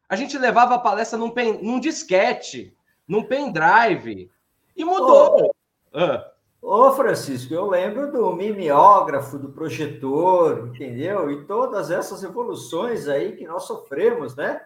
A 0.09 0.15
gente 0.15 0.37
levava 0.37 0.75
a 0.75 0.79
palestra 0.79 1.17
num, 1.17 1.29
pen... 1.29 1.59
num 1.61 1.79
disquete, 1.79 2.75
num 3.07 3.23
pendrive, 3.23 4.31
e 4.75 4.83
mudou. 4.83 5.45
Ô, 5.45 5.51
ah. 5.93 6.31
ô, 6.61 6.91
Francisco, 6.91 7.53
eu 7.53 7.67
lembro 7.67 8.11
do 8.11 8.33
mimeógrafo, 8.33 9.37
do 9.39 9.49
projetor, 9.49 10.67
entendeu? 10.67 11.31
E 11.31 11.45
todas 11.45 11.89
essas 11.91 12.23
evoluções 12.23 13.07
aí 13.07 13.35
que 13.35 13.47
nós 13.47 13.63
sofremos, 13.63 14.35
né? 14.35 14.61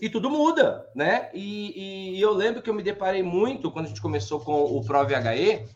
E 0.00 0.08
tudo 0.08 0.30
muda, 0.30 0.86
né? 0.94 1.30
E, 1.32 2.16
e, 2.16 2.20
eu 2.20 2.32
lembro 2.32 2.62
que 2.62 2.68
eu 2.68 2.74
me 2.74 2.82
deparei 2.82 3.22
muito 3.22 3.70
quando 3.70 3.86
a 3.86 3.88
gente 3.88 4.02
começou 4.02 4.40
com 4.40 4.64
o 4.64 4.84
ProVHE, 4.84 5.66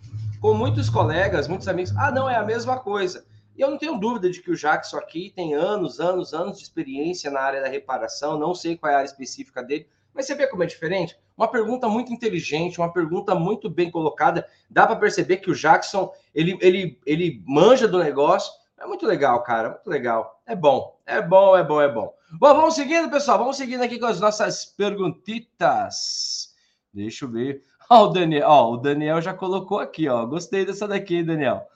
com 0.41 0.55
muitos 0.55 0.91
colegas, 0.91 1.49
muitos 1.49 1.69
amigos. 1.69 1.95
Ah, 1.97 2.11
não, 2.11 2.29
é 2.29 2.37
a 2.37 2.45
mesma 2.45 2.79
coisa. 2.79 3.25
E 3.57 3.61
eu 3.61 3.71
não 3.71 3.79
tenho 3.79 3.99
dúvida 3.99 4.31
de 4.31 4.41
que 4.41 4.51
o 4.51 4.57
Jackson 4.57 4.97
aqui 4.97 5.33
tem 5.35 5.55
anos, 5.55 6.01
anos, 6.01 6.33
anos 6.33 6.59
de 6.59 6.65
experiência 6.65 7.31
na 7.31 7.41
área 7.41 7.61
da 7.61 7.69
reparação. 7.69 8.39
Não 8.39 8.55
sei 8.55 8.77
qual 8.77 8.91
é 8.91 8.95
a 8.95 8.99
área 8.99 9.09
específica 9.09 9.63
dele, 9.63 9.87
mas 10.15 10.27
você 10.27 10.35
vê 10.35 10.47
como 10.47 10.63
é 10.63 10.67
diferente? 10.67 11.17
Uma 11.37 11.49
pergunta 11.49 11.89
muito 11.89 12.13
inteligente, 12.13 12.79
uma 12.79 12.93
pergunta 12.93 13.35
muito 13.35 13.69
bem 13.71 13.91
colocada. 13.91 14.47
Dá 14.71 14.87
para 14.87 14.97
perceber 14.97 15.39
que 15.39 15.51
o 15.51 15.55
Jackson 15.55 16.13
ele, 16.35 16.57
ele, 16.61 16.99
ele 17.07 17.43
manja 17.47 17.87
do 17.87 17.99
negócio. 17.99 18.53
É 18.79 18.87
muito 18.87 19.07
legal, 19.07 19.43
cara, 19.43 19.71
muito 19.71 19.89
legal. 19.89 20.41
É 20.47 20.57
bom, 20.57 20.99
é 21.13 21.21
bom, 21.21 21.55
é 21.55 21.63
bom, 21.63 21.81
é 21.81 21.93
bom. 21.93 22.15
Bom, 22.33 22.55
vamos 22.55 22.75
seguindo, 22.75 23.11
pessoal. 23.11 23.39
Vamos 23.39 23.59
seguindo 23.59 23.83
aqui 23.83 23.99
com 23.99 24.07
as 24.07 24.19
nossas 24.19 24.65
perguntitas. 24.65 26.55
Deixa 26.93 27.27
eu 27.27 27.31
ver. 27.31 27.63
Ó, 27.91 28.05
o 28.05 28.09
Daniel, 28.09 28.49
ó, 28.49 28.73
o 28.73 28.77
Daniel 28.79 29.21
já 29.21 29.35
colocou 29.35 29.79
aqui, 29.79 30.09
ó. 30.09 30.25
Gostei 30.25 30.65
dessa 30.65 30.89
daqui, 30.89 31.23
Daniel. 31.23 31.67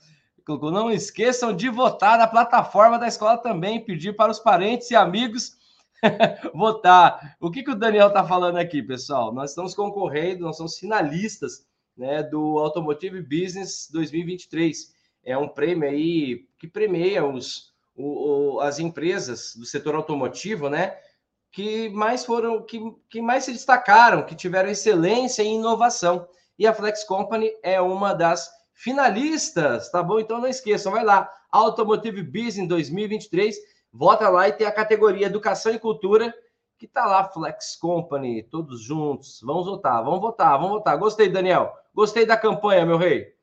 Colocou, 0.46 0.70
não 0.70 0.90
esqueçam 0.90 1.54
de 1.54 1.68
votar 1.68 2.16
na 2.16 2.26
plataforma 2.26 2.98
da 2.98 3.06
escola 3.06 3.36
também, 3.36 3.84
pedir 3.84 4.16
para 4.16 4.32
os 4.32 4.38
parentes 4.38 4.90
e 4.90 4.96
amigos 4.96 5.58
votar. 6.54 7.36
O 7.38 7.50
que, 7.50 7.62
que 7.62 7.70
o 7.70 7.74
Daniel 7.74 8.08
está 8.08 8.24
falando 8.24 8.56
aqui, 8.56 8.82
pessoal? 8.82 9.30
Nós 9.30 9.50
estamos 9.50 9.74
concorrendo, 9.74 10.44
nós 10.44 10.56
somos 10.56 10.78
finalistas 10.78 11.66
né, 11.94 12.22
do 12.22 12.58
Automotive 12.58 13.20
Business 13.20 13.90
2023. 13.92 14.94
É 15.22 15.36
um 15.36 15.48
prêmio 15.48 15.86
aí 15.86 16.46
que 16.58 16.66
premia 16.66 17.26
os, 17.26 17.75
o, 17.96 18.56
o, 18.56 18.60
as 18.60 18.78
empresas 18.78 19.54
do 19.56 19.64
setor 19.64 19.94
automotivo, 19.94 20.68
né? 20.68 20.96
Que 21.50 21.88
mais 21.88 22.24
foram, 22.24 22.62
que, 22.62 22.80
que 23.08 23.22
mais 23.22 23.44
se 23.44 23.52
destacaram, 23.52 24.22
que 24.24 24.34
tiveram 24.34 24.68
excelência 24.68 25.42
e 25.42 25.46
inovação. 25.46 26.28
E 26.58 26.66
a 26.66 26.74
Flex 26.74 27.04
Company 27.04 27.50
é 27.62 27.80
uma 27.80 28.12
das 28.12 28.50
finalistas, 28.74 29.90
tá 29.90 30.02
bom? 30.02 30.20
Então 30.20 30.38
não 30.38 30.48
esqueçam, 30.48 30.92
vai 30.92 31.04
lá, 31.04 31.30
Automotive 31.50 32.22
Business 32.22 32.68
2023, 32.68 33.56
vota 33.92 34.28
lá 34.28 34.48
e 34.48 34.52
tem 34.52 34.66
a 34.66 34.72
categoria 34.72 35.26
Educação 35.26 35.72
e 35.72 35.78
Cultura, 35.78 36.34
que 36.78 36.86
tá 36.86 37.06
lá, 37.06 37.24
Flex 37.24 37.76
Company, 37.76 38.42
todos 38.42 38.82
juntos. 38.82 39.40
Vamos 39.42 39.64
votar, 39.64 40.04
vamos 40.04 40.20
votar, 40.20 40.58
vamos 40.58 40.72
votar. 40.72 40.98
Gostei, 40.98 41.28
Daniel. 41.28 41.72
Gostei 41.94 42.26
da 42.26 42.36
campanha, 42.36 42.84
meu 42.84 42.98
rei. 42.98 43.35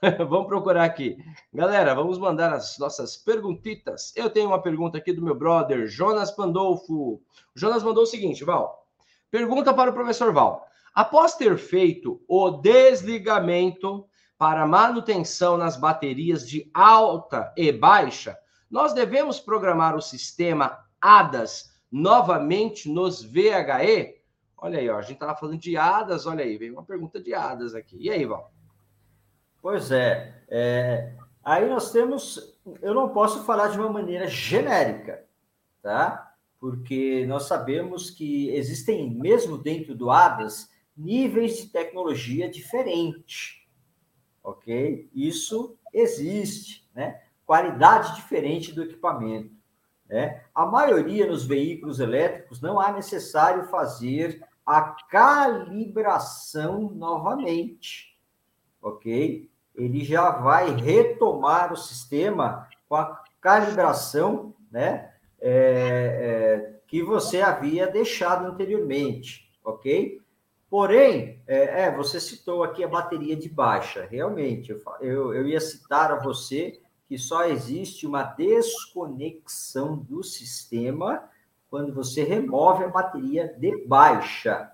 vamos 0.28 0.46
procurar 0.46 0.84
aqui. 0.84 1.18
Galera, 1.52 1.94
vamos 1.94 2.18
mandar 2.18 2.52
as 2.52 2.78
nossas 2.78 3.16
perguntitas. 3.16 4.12
Eu 4.16 4.30
tenho 4.30 4.48
uma 4.48 4.62
pergunta 4.62 4.98
aqui 4.98 5.12
do 5.12 5.22
meu 5.22 5.34
brother, 5.34 5.86
Jonas 5.86 6.30
Pandolfo. 6.30 6.94
O 6.94 7.22
Jonas 7.54 7.82
mandou 7.82 8.04
o 8.04 8.06
seguinte, 8.06 8.44
Val. 8.44 8.86
Pergunta 9.30 9.74
para 9.74 9.90
o 9.90 9.94
professor 9.94 10.32
Val. 10.32 10.66
Após 10.94 11.34
ter 11.34 11.56
feito 11.58 12.22
o 12.28 12.50
desligamento 12.50 14.06
para 14.36 14.66
manutenção 14.66 15.56
nas 15.56 15.76
baterias 15.76 16.48
de 16.48 16.70
alta 16.72 17.52
e 17.56 17.72
baixa, 17.72 18.38
nós 18.70 18.92
devemos 18.92 19.40
programar 19.40 19.96
o 19.96 20.02
sistema 20.02 20.78
ADAS 21.00 21.72
novamente 21.90 22.88
nos 22.88 23.22
VHE? 23.22 24.18
Olha 24.56 24.78
aí, 24.78 24.88
ó, 24.88 24.98
a 24.98 25.02
gente 25.02 25.14
estava 25.14 25.36
falando 25.36 25.58
de 25.58 25.76
ADAS, 25.76 26.26
olha 26.26 26.44
aí, 26.44 26.56
veio 26.56 26.74
uma 26.74 26.84
pergunta 26.84 27.20
de 27.20 27.34
ADAS 27.34 27.74
aqui. 27.74 27.96
E 28.00 28.10
aí, 28.10 28.24
Val? 28.24 28.52
Pois 29.60 29.90
é, 29.90 30.42
é, 30.48 31.12
aí 31.44 31.68
nós 31.68 31.90
temos, 31.90 32.56
eu 32.80 32.94
não 32.94 33.08
posso 33.08 33.44
falar 33.44 33.68
de 33.68 33.78
uma 33.78 33.88
maneira 33.88 34.28
genérica, 34.28 35.24
tá? 35.82 36.34
Porque 36.60 37.26
nós 37.26 37.44
sabemos 37.44 38.10
que 38.10 38.50
existem, 38.50 39.10
mesmo 39.10 39.58
dentro 39.58 39.94
do 39.94 40.10
ADAS, 40.10 40.70
níveis 40.96 41.58
de 41.58 41.68
tecnologia 41.68 42.48
diferentes, 42.48 43.62
ok? 44.42 45.08
Isso 45.14 45.76
existe, 45.92 46.88
né? 46.94 47.22
Qualidade 47.44 48.14
diferente 48.14 48.72
do 48.72 48.82
equipamento. 48.82 49.58
Né? 50.08 50.44
A 50.54 50.64
maioria 50.66 51.26
nos 51.26 51.44
veículos 51.44 52.00
elétricos 52.00 52.60
não 52.60 52.80
há 52.80 52.92
necessário 52.92 53.64
fazer 53.68 54.42
a 54.64 54.80
calibração 55.10 56.90
novamente 56.90 58.07
ok? 58.82 59.48
Ele 59.74 60.04
já 60.04 60.30
vai 60.30 60.74
retomar 60.74 61.72
o 61.72 61.76
sistema 61.76 62.68
com 62.88 62.96
a 62.96 63.22
calibração, 63.40 64.54
né? 64.70 65.12
É, 65.40 65.50
é, 65.50 66.78
que 66.88 67.02
você 67.02 67.40
havia 67.40 67.86
deixado 67.86 68.46
anteriormente, 68.46 69.48
ok? 69.62 70.20
Porém, 70.70 71.40
é, 71.46 71.84
é, 71.84 71.96
você 71.96 72.18
citou 72.18 72.62
aqui 72.62 72.82
a 72.82 72.88
bateria 72.88 73.36
de 73.36 73.48
baixa. 73.48 74.06
Realmente, 74.10 74.72
eu, 74.72 74.82
eu, 75.00 75.34
eu 75.34 75.46
ia 75.46 75.60
citar 75.60 76.10
a 76.10 76.18
você 76.18 76.80
que 77.08 77.16
só 77.16 77.44
existe 77.44 78.06
uma 78.06 78.22
desconexão 78.22 79.96
do 79.96 80.22
sistema 80.22 81.22
quando 81.70 81.94
você 81.94 82.22
remove 82.22 82.84
a 82.84 82.88
bateria 82.88 83.54
de 83.58 83.86
baixa. 83.86 84.70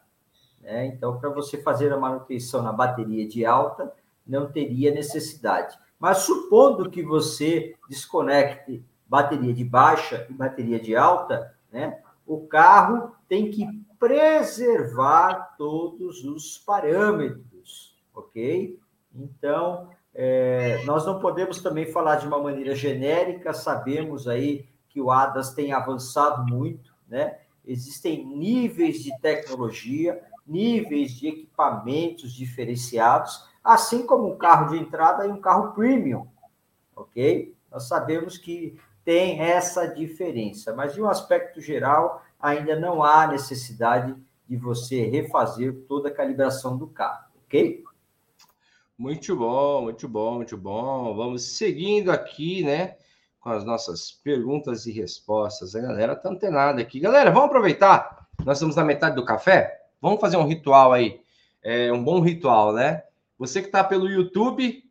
Né? 0.64 0.86
Então, 0.86 1.18
para 1.18 1.28
você 1.28 1.58
fazer 1.58 1.92
a 1.92 1.98
manutenção 1.98 2.62
na 2.62 2.72
bateria 2.72 3.28
de 3.28 3.44
alta, 3.44 3.92
não 4.26 4.50
teria 4.50 4.90
necessidade. 4.90 5.78
Mas 5.98 6.18
supondo 6.18 6.90
que 6.90 7.02
você 7.02 7.74
desconecte 7.88 8.84
bateria 9.06 9.52
de 9.52 9.62
baixa 9.62 10.26
e 10.28 10.32
bateria 10.32 10.80
de 10.80 10.96
alta, 10.96 11.54
né? 11.70 12.00
O 12.26 12.46
carro 12.46 13.14
tem 13.28 13.50
que 13.50 13.66
preservar 13.98 15.54
todos 15.58 16.24
os 16.24 16.58
parâmetros, 16.58 17.94
ok? 18.14 18.78
Então, 19.14 19.90
é, 20.14 20.82
nós 20.84 21.04
não 21.04 21.20
podemos 21.20 21.60
também 21.60 21.86
falar 21.86 22.16
de 22.16 22.26
uma 22.26 22.42
maneira 22.42 22.74
genérica, 22.74 23.52
sabemos 23.52 24.26
aí 24.26 24.66
que 24.88 25.00
o 25.00 25.10
ADAS 25.10 25.52
tem 25.52 25.72
avançado 25.72 26.46
muito, 26.50 26.94
né? 27.06 27.38
Existem 27.66 28.24
níveis 28.26 29.02
de 29.02 29.10
tecnologia, 29.20 30.22
níveis 30.46 31.12
de 31.12 31.28
equipamentos 31.28 32.32
diferenciados, 32.32 33.48
assim 33.62 34.06
como 34.06 34.32
um 34.32 34.36
carro 34.36 34.70
de 34.70 34.78
entrada 34.78 35.26
e 35.26 35.30
um 35.30 35.40
carro 35.40 35.72
premium, 35.72 36.26
ok? 36.94 37.54
Nós 37.70 37.88
sabemos 37.88 38.36
que 38.36 38.78
tem 39.04 39.40
essa 39.40 39.86
diferença, 39.86 40.74
mas 40.74 40.94
de 40.94 41.02
um 41.02 41.08
aspecto 41.08 41.60
geral, 41.60 42.22
ainda 42.40 42.78
não 42.78 43.02
há 43.02 43.26
necessidade 43.26 44.14
de 44.48 44.56
você 44.56 45.06
refazer 45.06 45.74
toda 45.88 46.08
a 46.08 46.14
calibração 46.14 46.76
do 46.76 46.86
carro, 46.86 47.26
ok? 47.44 47.82
Muito 48.96 49.34
bom, 49.34 49.82
muito 49.82 50.08
bom, 50.08 50.36
muito 50.36 50.56
bom. 50.56 51.16
Vamos 51.16 51.56
seguindo 51.56 52.10
aqui, 52.10 52.62
né? 52.62 52.96
com 53.44 53.50
as 53.50 53.62
nossas 53.62 54.10
perguntas 54.10 54.86
e 54.86 54.90
respostas. 54.90 55.76
A 55.76 55.80
galera 55.80 56.16
tá 56.16 56.30
antenada 56.30 56.80
aqui. 56.80 56.98
Galera, 56.98 57.30
vamos 57.30 57.50
aproveitar. 57.50 58.26
Nós 58.42 58.56
estamos 58.56 58.74
na 58.74 58.82
metade 58.82 59.16
do 59.16 59.24
café. 59.24 59.83
Vamos 60.04 60.20
fazer 60.20 60.36
um 60.36 60.44
ritual 60.46 60.92
aí. 60.92 61.18
É 61.62 61.90
um 61.90 62.04
bom 62.04 62.20
ritual, 62.20 62.74
né? 62.74 63.04
Você 63.38 63.62
que 63.62 63.68
está 63.68 63.82
pelo 63.82 64.06
YouTube, 64.06 64.84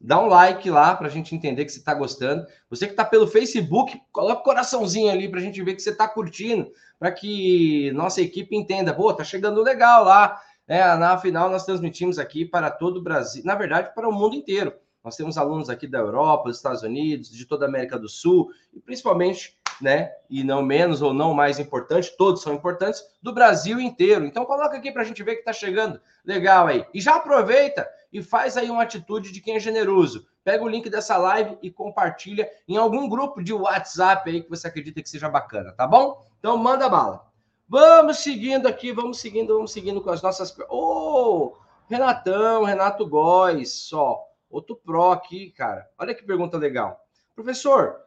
dá 0.00 0.22
um 0.22 0.28
like 0.28 0.70
lá 0.70 0.94
para 0.94 1.08
a 1.08 1.10
gente 1.10 1.34
entender 1.34 1.64
que 1.64 1.72
você 1.72 1.80
está 1.80 1.92
gostando. 1.92 2.46
Você 2.70 2.86
que 2.86 2.92
está 2.92 3.04
pelo 3.04 3.26
Facebook, 3.26 4.00
coloca 4.12 4.42
o 4.42 4.44
coraçãozinho 4.44 5.10
ali 5.10 5.28
para 5.28 5.40
a 5.40 5.42
gente 5.42 5.60
ver 5.60 5.74
que 5.74 5.82
você 5.82 5.90
está 5.90 6.06
curtindo, 6.06 6.70
para 7.00 7.10
que 7.10 7.90
nossa 7.96 8.22
equipe 8.22 8.54
entenda. 8.54 8.94
Pô, 8.94 9.12
tá 9.12 9.24
chegando 9.24 9.60
legal 9.60 10.04
lá. 10.04 10.40
É, 10.68 10.84
na 10.94 11.18
final, 11.18 11.50
nós 11.50 11.64
transmitimos 11.64 12.16
aqui 12.16 12.44
para 12.44 12.70
todo 12.70 12.98
o 12.98 13.02
Brasil, 13.02 13.42
na 13.44 13.56
verdade, 13.56 13.92
para 13.92 14.08
o 14.08 14.12
mundo 14.12 14.36
inteiro. 14.36 14.72
Nós 15.02 15.16
temos 15.16 15.36
alunos 15.36 15.68
aqui 15.68 15.88
da 15.88 15.98
Europa, 15.98 16.44
dos 16.44 16.58
Estados 16.58 16.84
Unidos, 16.84 17.28
de 17.28 17.44
toda 17.44 17.66
a 17.66 17.68
América 17.68 17.98
do 17.98 18.08
Sul, 18.08 18.50
e 18.72 18.78
principalmente, 18.78 19.58
né, 19.80 20.12
e 20.28 20.44
não 20.44 20.62
menos 20.62 21.02
ou 21.02 21.12
não 21.12 21.34
mais 21.34 21.58
importante, 21.58 22.14
todos 22.16 22.42
são 22.42 22.54
importantes, 22.54 23.02
do 23.22 23.32
Brasil 23.32 23.80
inteiro. 23.80 24.24
Então, 24.24 24.44
coloca 24.44 24.76
aqui 24.76 24.92
para 24.92 25.02
a 25.02 25.04
gente 25.04 25.22
ver 25.22 25.34
que 25.34 25.40
está 25.40 25.52
chegando 25.52 26.00
legal 26.24 26.66
aí. 26.66 26.86
E 26.92 27.00
já 27.00 27.16
aproveita 27.16 27.88
e 28.12 28.22
faz 28.22 28.56
aí 28.56 28.70
uma 28.70 28.82
atitude 28.82 29.32
de 29.32 29.40
quem 29.40 29.56
é 29.56 29.60
generoso. 29.60 30.26
Pega 30.44 30.64
o 30.64 30.68
link 30.68 30.88
dessa 30.88 31.16
live 31.16 31.58
e 31.62 31.70
compartilha 31.70 32.50
em 32.66 32.76
algum 32.76 33.08
grupo 33.08 33.42
de 33.42 33.52
WhatsApp 33.52 34.28
aí 34.30 34.42
que 34.42 34.50
você 34.50 34.68
acredita 34.68 35.02
que 35.02 35.08
seja 35.08 35.28
bacana, 35.28 35.72
tá 35.72 35.86
bom? 35.86 36.24
Então, 36.38 36.56
manda 36.56 36.88
bala. 36.88 37.28
Vamos 37.68 38.18
seguindo 38.18 38.66
aqui, 38.66 38.90
vamos 38.90 39.20
seguindo, 39.20 39.54
vamos 39.54 39.72
seguindo 39.72 40.00
com 40.00 40.10
as 40.10 40.22
nossas. 40.22 40.56
Ô, 40.68 41.54
oh, 41.54 41.56
Renatão, 41.88 42.64
Renato 42.64 43.06
Góes, 43.06 43.72
só. 43.72 44.26
Outro 44.50 44.74
pró 44.74 45.12
aqui, 45.12 45.50
cara. 45.50 45.88
Olha 45.96 46.14
que 46.14 46.24
pergunta 46.24 46.58
legal. 46.58 47.00
Professor, 47.34 48.00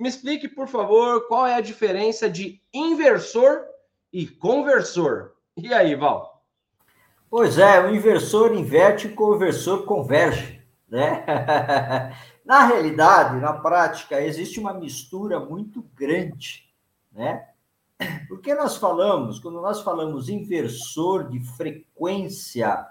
me 0.00 0.08
explique, 0.08 0.48
por 0.48 0.66
favor, 0.66 1.28
qual 1.28 1.46
é 1.46 1.54
a 1.54 1.60
diferença 1.60 2.28
de 2.28 2.58
inversor 2.72 3.66
e 4.10 4.26
conversor. 4.26 5.32
E 5.54 5.74
aí, 5.74 5.94
Val? 5.94 6.42
Pois 7.28 7.58
é, 7.58 7.84
o 7.84 7.94
inversor 7.94 8.54
inverte 8.54 9.06
e 9.06 9.12
o 9.12 9.14
conversor 9.14 9.84
converge, 9.84 10.62
né? 10.88 11.22
na 12.46 12.64
realidade, 12.64 13.38
na 13.40 13.52
prática, 13.52 14.22
existe 14.22 14.58
uma 14.58 14.72
mistura 14.72 15.38
muito 15.38 15.82
grande, 15.94 16.64
né? 17.12 17.46
Porque 18.26 18.54
nós 18.54 18.78
falamos, 18.78 19.38
quando 19.38 19.60
nós 19.60 19.82
falamos 19.82 20.30
inversor 20.30 21.28
de 21.28 21.40
frequência, 21.40 22.86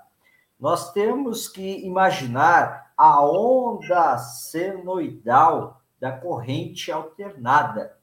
nós 0.59 0.93
temos 0.93 1.47
que 1.47 1.83
imaginar 1.83 2.91
a 2.95 3.25
onda 3.25 4.15
senoidal 4.19 5.78
da 5.99 6.11
corrente 6.11 6.91
alternada, 6.91 7.97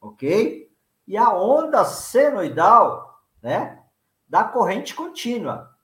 ok? 0.00 0.70
E 1.06 1.16
a 1.16 1.32
onda 1.32 1.84
senoidal, 1.84 3.22
né, 3.40 3.82
da 4.28 4.44
corrente 4.44 4.94
contínua. 4.94 5.76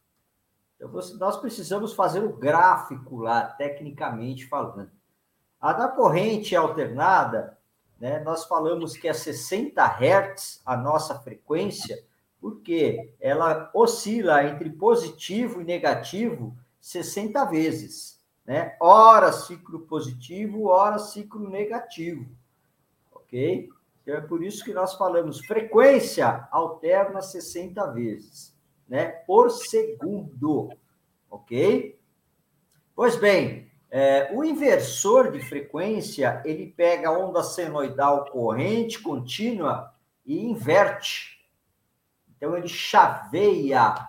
Então, 0.76 0.90
nós 1.18 1.36
precisamos 1.36 1.94
fazer 1.94 2.24
o 2.24 2.36
gráfico 2.36 3.18
lá, 3.18 3.44
tecnicamente 3.44 4.46
falando. 4.46 4.90
A 5.60 5.72
da 5.72 5.86
corrente 5.86 6.56
alternada, 6.56 7.56
né? 8.02 8.18
Nós 8.18 8.46
falamos 8.46 8.96
que 8.96 9.06
é 9.06 9.12
60 9.12 9.80
Hz 9.80 10.60
a 10.66 10.76
nossa 10.76 11.20
frequência, 11.20 12.04
porque 12.40 13.14
ela 13.20 13.70
oscila 13.72 14.42
entre 14.42 14.70
positivo 14.70 15.60
e 15.60 15.64
negativo 15.64 16.56
60 16.80 17.44
vezes. 17.44 18.20
Né? 18.44 18.76
Ora 18.80 19.32
ciclo 19.32 19.80
positivo, 19.80 20.66
ora 20.66 20.98
ciclo 20.98 21.48
negativo. 21.48 22.28
Ok? 23.12 23.68
Então 24.02 24.14
é 24.16 24.20
por 24.20 24.42
isso 24.42 24.64
que 24.64 24.74
nós 24.74 24.94
falamos 24.94 25.44
frequência 25.46 26.48
alterna 26.50 27.22
60 27.22 27.86
vezes, 27.92 28.54
né? 28.88 29.06
Por 29.06 29.50
segundo. 29.50 30.70
Ok? 31.30 31.98
Pois 32.94 33.16
bem, 33.16 33.70
é, 33.94 34.30
o 34.32 34.42
inversor 34.42 35.30
de 35.30 35.40
frequência, 35.40 36.42
ele 36.46 36.66
pega 36.66 37.10
a 37.10 37.18
onda 37.18 37.42
senoidal 37.42 38.24
corrente 38.24 38.98
contínua 38.98 39.94
e 40.24 40.44
inverte. 40.44 41.46
Então, 42.34 42.56
ele 42.56 42.68
chaveia, 42.68 44.08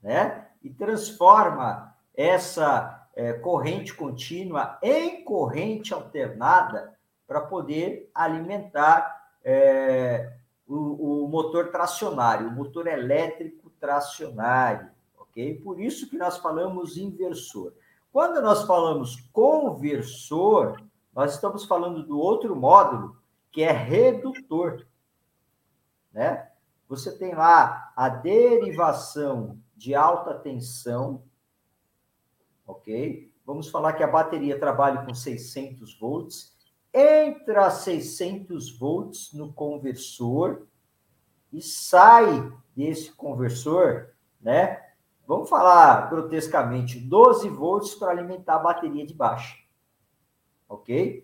né? 0.00 0.48
E 0.62 0.70
transforma 0.70 1.93
essa 2.16 3.08
é, 3.14 3.32
corrente 3.32 3.94
contínua 3.94 4.78
em 4.82 5.24
corrente 5.24 5.92
alternada 5.92 6.94
para 7.26 7.40
poder 7.40 8.10
alimentar 8.14 9.30
é, 9.42 10.32
o, 10.66 11.24
o 11.24 11.28
motor 11.28 11.70
tracionário, 11.70 12.48
o 12.48 12.52
motor 12.52 12.86
elétrico 12.86 13.70
tracionário, 13.80 14.88
ok? 15.18 15.60
Por 15.60 15.80
isso 15.80 16.08
que 16.08 16.16
nós 16.16 16.38
falamos 16.38 16.96
inversor. 16.96 17.72
Quando 18.12 18.40
nós 18.40 18.62
falamos 18.64 19.16
conversor, 19.32 20.80
nós 21.14 21.34
estamos 21.34 21.64
falando 21.64 22.02
do 22.02 22.18
outro 22.18 22.54
módulo, 22.56 23.16
que 23.50 23.62
é 23.62 23.70
redutor. 23.70 24.86
Né? 26.12 26.48
Você 26.88 27.16
tem 27.16 27.34
lá 27.34 27.92
a 27.96 28.08
derivação 28.08 29.58
de 29.76 29.94
alta 29.94 30.34
tensão, 30.34 31.22
ok? 32.66 33.30
Vamos 33.44 33.68
falar 33.68 33.92
que 33.92 34.02
a 34.02 34.08
bateria 34.08 34.58
trabalha 34.58 35.04
com 35.04 35.14
600 35.14 35.98
volts, 35.98 36.54
entra 36.92 37.70
600 37.70 38.78
volts 38.78 39.32
no 39.32 39.52
conversor 39.52 40.66
e 41.52 41.60
sai 41.60 42.52
desse 42.74 43.12
conversor, 43.12 44.10
né? 44.40 44.80
vamos 45.26 45.48
falar 45.48 46.10
grotescamente, 46.10 46.98
12 46.98 47.48
volts 47.48 47.94
para 47.94 48.10
alimentar 48.10 48.56
a 48.56 48.60
bateria 48.60 49.06
de 49.06 49.14
baixa. 49.14 49.56
Ok? 50.68 51.22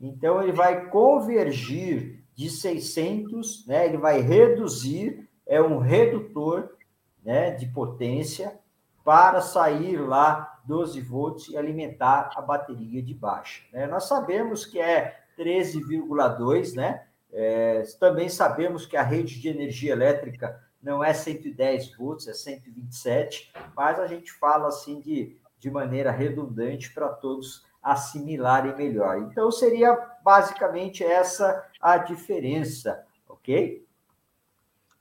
Então, 0.00 0.42
ele 0.42 0.52
vai 0.52 0.88
convergir 0.88 2.24
de 2.34 2.48
600, 2.48 3.66
né? 3.66 3.86
ele 3.86 3.98
vai 3.98 4.20
reduzir, 4.20 5.28
é 5.46 5.60
um 5.60 5.78
redutor 5.78 6.76
né, 7.22 7.50
de 7.50 7.66
potência 7.66 8.58
para 9.04 9.40
sair 9.40 9.96
lá 9.98 10.49
12 10.64 11.00
volts 11.00 11.48
e 11.48 11.56
alimentar 11.56 12.30
a 12.36 12.40
bateria 12.40 13.02
de 13.02 13.14
baixa. 13.14 13.62
Né? 13.72 13.86
Nós 13.86 14.04
sabemos 14.04 14.64
que 14.64 14.78
é 14.80 15.20
13,2, 15.38 16.74
né? 16.74 17.06
É, 17.32 17.82
também 17.98 18.28
sabemos 18.28 18.86
que 18.86 18.96
a 18.96 19.02
rede 19.02 19.40
de 19.40 19.48
energia 19.48 19.92
elétrica 19.92 20.60
não 20.82 21.04
é 21.04 21.12
110 21.12 21.96
volts, 21.96 22.26
é 22.26 22.34
127, 22.34 23.52
mas 23.76 23.98
a 23.98 24.06
gente 24.06 24.32
fala 24.32 24.68
assim 24.68 25.00
de, 25.00 25.36
de 25.58 25.70
maneira 25.70 26.10
redundante 26.10 26.92
para 26.92 27.08
todos 27.08 27.64
assimilarem 27.82 28.76
melhor. 28.76 29.18
Então, 29.18 29.50
seria 29.50 29.94
basicamente 30.22 31.04
essa 31.04 31.66
a 31.80 31.96
diferença, 31.98 33.06
ok? 33.28 33.86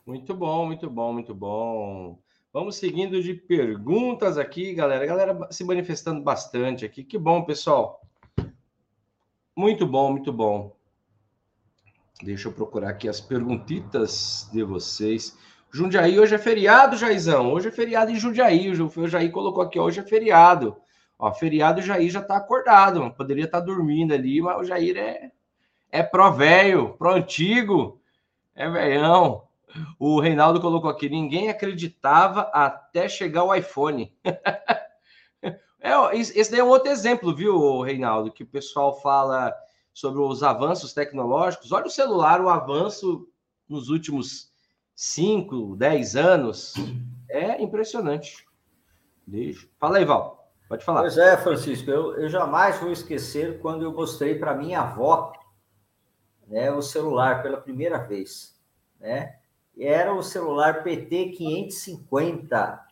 Muito 0.06 0.34
bom, 0.34 0.66
muito 0.66 0.90
bom, 0.90 1.14
muito 1.14 1.36
bom. 1.36 2.18
Vamos 2.52 2.78
seguindo 2.78 3.22
de 3.22 3.36
perguntas 3.36 4.36
aqui, 4.36 4.74
galera. 4.74 5.06
galera 5.06 5.48
se 5.52 5.64
manifestando 5.64 6.24
bastante 6.24 6.84
aqui. 6.84 7.04
Que 7.04 7.16
bom, 7.16 7.44
pessoal. 7.44 8.02
Muito 9.56 9.86
bom, 9.86 10.12
muito 10.12 10.34
bom. 10.34 10.76
Deixa 12.24 12.48
eu 12.48 12.52
procurar 12.52 12.90
aqui 12.90 13.08
as 13.08 13.22
perguntitas 13.22 14.50
de 14.52 14.64
vocês. 14.64 15.38
Jundiaí 15.72 16.20
hoje 16.20 16.34
é 16.34 16.40
feriado, 16.40 16.98
Jaizão. 16.98 17.54
Hoje 17.54 17.68
é 17.68 17.72
feriado 17.72 18.10
em 18.10 18.16
Jundiaí. 18.16 18.72
O 18.72 19.08
Jair 19.08 19.32
colocou 19.32 19.62
aqui, 19.62 19.80
hoje 19.80 20.00
é 20.00 20.04
feriado. 20.04 20.76
Ó, 21.20 21.32
feriado, 21.32 21.82
o 21.82 21.84
Jair 21.84 22.10
já 22.10 22.22
tá 22.22 22.36
acordado. 22.36 23.14
Poderia 23.14 23.46
estar 23.46 23.60
tá 23.60 23.66
dormindo 23.66 24.12
ali, 24.12 24.42
mas 24.42 24.60
o 24.60 24.64
Jair 24.64 24.98
é, 24.98 25.32
é 25.92 26.02
pró 26.02 26.32
velho, 26.32 26.96
pró 26.98 27.14
antigo. 27.14 28.02
É 28.56 28.68
velhão. 28.68 29.49
O 30.00 30.20
Reinaldo 30.20 30.60
colocou 30.60 30.90
aqui, 30.90 31.10
ninguém 31.10 31.50
acreditava 31.50 32.42
até 32.54 33.08
chegar 33.08 33.44
o 33.44 33.54
iPhone. 33.54 34.14
é, 35.80 36.18
esse 36.18 36.52
daí 36.52 36.60
é 36.60 36.64
um 36.64 36.70
outro 36.70 36.90
exemplo, 36.92 37.36
viu, 37.36 37.82
Reinaldo, 37.82 38.32
que 38.32 38.44
o 38.44 38.48
pessoal 38.48 39.00
fala 39.02 39.54
sobre 39.94 40.22
os 40.22 40.44
avanços 40.44 40.94
tecnológicos. 40.94 41.72
Olha 41.72 41.88
o 41.88 41.92
celular, 41.92 42.42
o 42.42 42.50
avanço 42.50 43.28
nos 43.68 43.90
últimos 43.90 44.52
5, 44.96 45.76
10 45.76 46.16
anos, 46.16 46.74
é 47.30 47.62
impressionante. 47.62 48.46
Deixa. 49.26 49.68
Fala 49.80 49.98
aí, 49.98 50.06
Val. 50.06 50.52
Pode 50.68 50.84
falar. 50.86 51.02
Pois 51.02 51.18
é, 51.18 51.38
Francisco, 51.38 51.90
eu, 51.90 52.16
eu 52.16 52.30
jamais 52.30 52.80
vou 52.80 52.92
esquecer 52.92 53.60
quando 53.60 53.84
eu 53.84 53.94
mostrei 53.94 54.36
para 54.36 54.54
minha 54.54 54.82
avó 54.82 55.34
né, 56.48 56.72
o 56.72 56.82
celular 56.82 57.42
pela 57.42 57.58
primeira 57.58 57.98
vez. 57.98 58.60
Né? 59.00 59.39
Era 59.80 60.14
o 60.14 60.22
celular 60.22 60.84
PT 60.84 61.30
550 61.30 62.90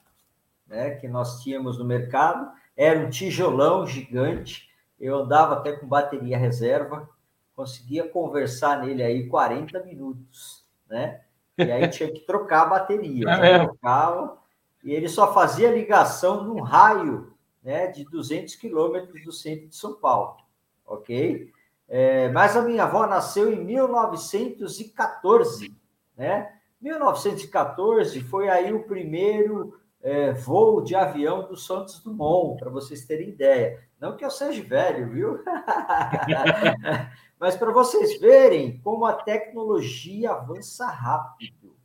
né, 0.68 0.92
que 0.92 1.08
nós 1.08 1.42
tínhamos 1.42 1.78
no 1.78 1.86
mercado. 1.86 2.52
Era 2.76 3.00
um 3.00 3.10
tijolão 3.10 3.88
gigante, 3.88 4.70
Eu 5.00 5.16
andava 5.18 5.56
até 5.56 5.72
com 5.74 5.88
bateria 5.88 6.38
reserva, 6.38 7.10
conseguia 7.56 8.08
conversar 8.08 8.84
nele 8.84 9.04
aí 9.04 9.28
40 9.28 9.84
minutos, 9.84 10.66
né? 10.90 11.22
E 11.58 11.72
aí 11.72 11.88
tinha 11.90 12.12
que 12.12 12.20
trocar 12.22 12.64
a 12.64 12.70
bateria. 12.70 13.30
É 13.30 13.60
trocava, 13.60 14.38
e 14.84 14.92
ele 14.92 15.08
só 15.08 15.34
fazia 15.34 15.72
ligação 15.72 16.44
num 16.44 16.62
raio 16.62 17.34
né, 17.64 17.88
de 17.88 18.04
200 18.06 18.56
quilômetros 18.56 19.24
do 19.24 19.32
centro 19.32 19.68
de 19.68 19.76
São 19.76 19.94
Paulo, 19.96 20.38
ok? 20.86 21.52
É, 21.88 22.30
mas 22.30 22.58
a 22.58 22.62
minha 22.62 22.84
avó 22.84 23.08
nasceu 23.08 23.52
em 23.52 23.64
1914, 23.64 25.76
né? 26.16 26.54
1914 26.82 28.22
foi 28.22 28.50
aí 28.50 28.74
o 28.74 28.84
primeiro 28.84 29.80
é, 30.02 30.32
voo 30.32 30.82
de 30.82 30.96
avião 30.96 31.48
do 31.48 31.58
Santos 31.58 32.02
Dumont, 32.02 32.60
para 32.60 32.70
vocês 32.70 33.06
terem 33.06 33.30
ideia. 33.30 33.84
Não 34.00 34.16
que 34.16 34.24
eu 34.24 34.30
seja 34.30 34.64
velho, 34.64 35.10
viu? 35.10 35.44
Mas 37.40 37.56
para 37.56 37.72
vocês 37.72 38.20
verem 38.20 38.80
como 38.82 39.06
a 39.06 39.14
tecnologia 39.14 40.32
avança 40.32 40.88
rápido, 40.88 41.76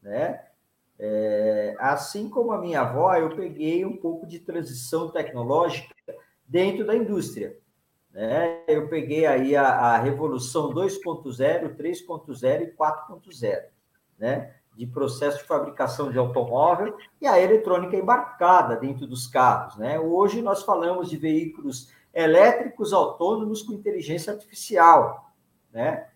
né? 0.00 0.44
É, 1.02 1.74
assim 1.78 2.28
como 2.28 2.52
a 2.52 2.58
minha 2.58 2.82
avó, 2.82 3.14
eu 3.14 3.34
peguei 3.34 3.86
um 3.86 3.96
pouco 3.96 4.26
de 4.26 4.38
transição 4.38 5.08
tecnológica 5.10 5.94
dentro 6.46 6.84
da 6.84 6.94
indústria. 6.94 7.56
Né? 8.12 8.64
Eu 8.68 8.88
peguei 8.88 9.24
aí 9.24 9.56
a, 9.56 9.66
a 9.66 9.98
revolução 9.98 10.70
2.0, 10.74 11.74
3.0 11.74 12.62
e 12.62 12.76
4.0, 12.76 13.62
né? 14.20 14.54
de 14.76 14.86
processo 14.86 15.38
de 15.38 15.44
fabricação 15.44 16.10
de 16.10 16.18
automóvel 16.18 16.96
e 17.20 17.26
a 17.26 17.40
eletrônica 17.40 17.96
embarcada 17.96 18.76
dentro 18.76 19.06
dos 19.06 19.26
carros. 19.26 19.76
Né? 19.76 19.98
Hoje 19.98 20.40
nós 20.40 20.62
falamos 20.62 21.10
de 21.10 21.16
veículos 21.16 21.92
elétricos 22.14 22.92
autônomos 22.92 23.62
com 23.62 23.72
inteligência 23.72 24.32
artificial. 24.32 25.32
Né? 25.72 26.06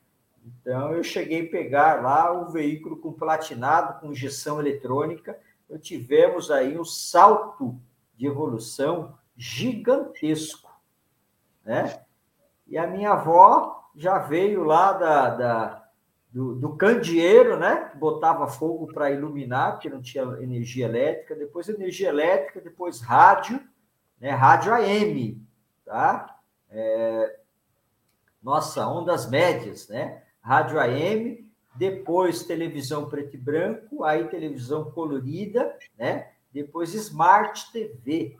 Então, 0.44 0.92
eu 0.92 1.02
cheguei 1.02 1.46
a 1.46 1.50
pegar 1.50 2.02
lá 2.02 2.32
o 2.32 2.50
veículo 2.50 2.96
com 2.96 3.12
platinado, 3.12 4.00
com 4.00 4.12
injeção 4.12 4.60
eletrônica. 4.60 5.38
Então, 5.64 5.78
tivemos 5.78 6.50
aí 6.50 6.78
um 6.78 6.84
salto 6.84 7.78
de 8.16 8.26
evolução 8.26 9.14
gigantesco, 9.36 10.70
né? 11.64 12.00
E 12.66 12.78
a 12.78 12.86
minha 12.86 13.12
avó 13.12 13.90
já 13.94 14.18
veio 14.18 14.62
lá 14.62 14.92
da, 14.92 15.30
da 15.30 15.83
do, 16.34 16.56
do, 16.56 16.76
candeeiro, 16.76 17.56
né? 17.56 17.92
Botava 17.94 18.48
fogo 18.48 18.88
para 18.88 19.12
iluminar, 19.12 19.74
porque 19.74 19.88
não 19.88 20.02
tinha 20.02 20.24
energia 20.40 20.86
elétrica. 20.86 21.36
Depois 21.36 21.68
energia 21.68 22.08
elétrica, 22.08 22.60
depois 22.60 23.00
rádio, 23.00 23.62
né? 24.20 24.30
Rádio 24.30 24.74
AM, 24.74 25.40
tá? 25.84 26.40
É... 26.68 27.38
Nossa, 28.42 28.84
ondas 28.88 29.30
médias, 29.30 29.88
né? 29.88 30.24
rádio 30.40 30.78
AM, 30.80 31.48
depois 31.76 32.42
televisão 32.42 33.08
preto 33.08 33.34
e 33.34 33.38
branco, 33.38 34.02
aí 34.02 34.28
televisão 34.28 34.90
colorida, 34.90 35.78
né? 35.96 36.32
Depois 36.52 36.94
Smart 36.94 37.72
TV. 37.72 38.36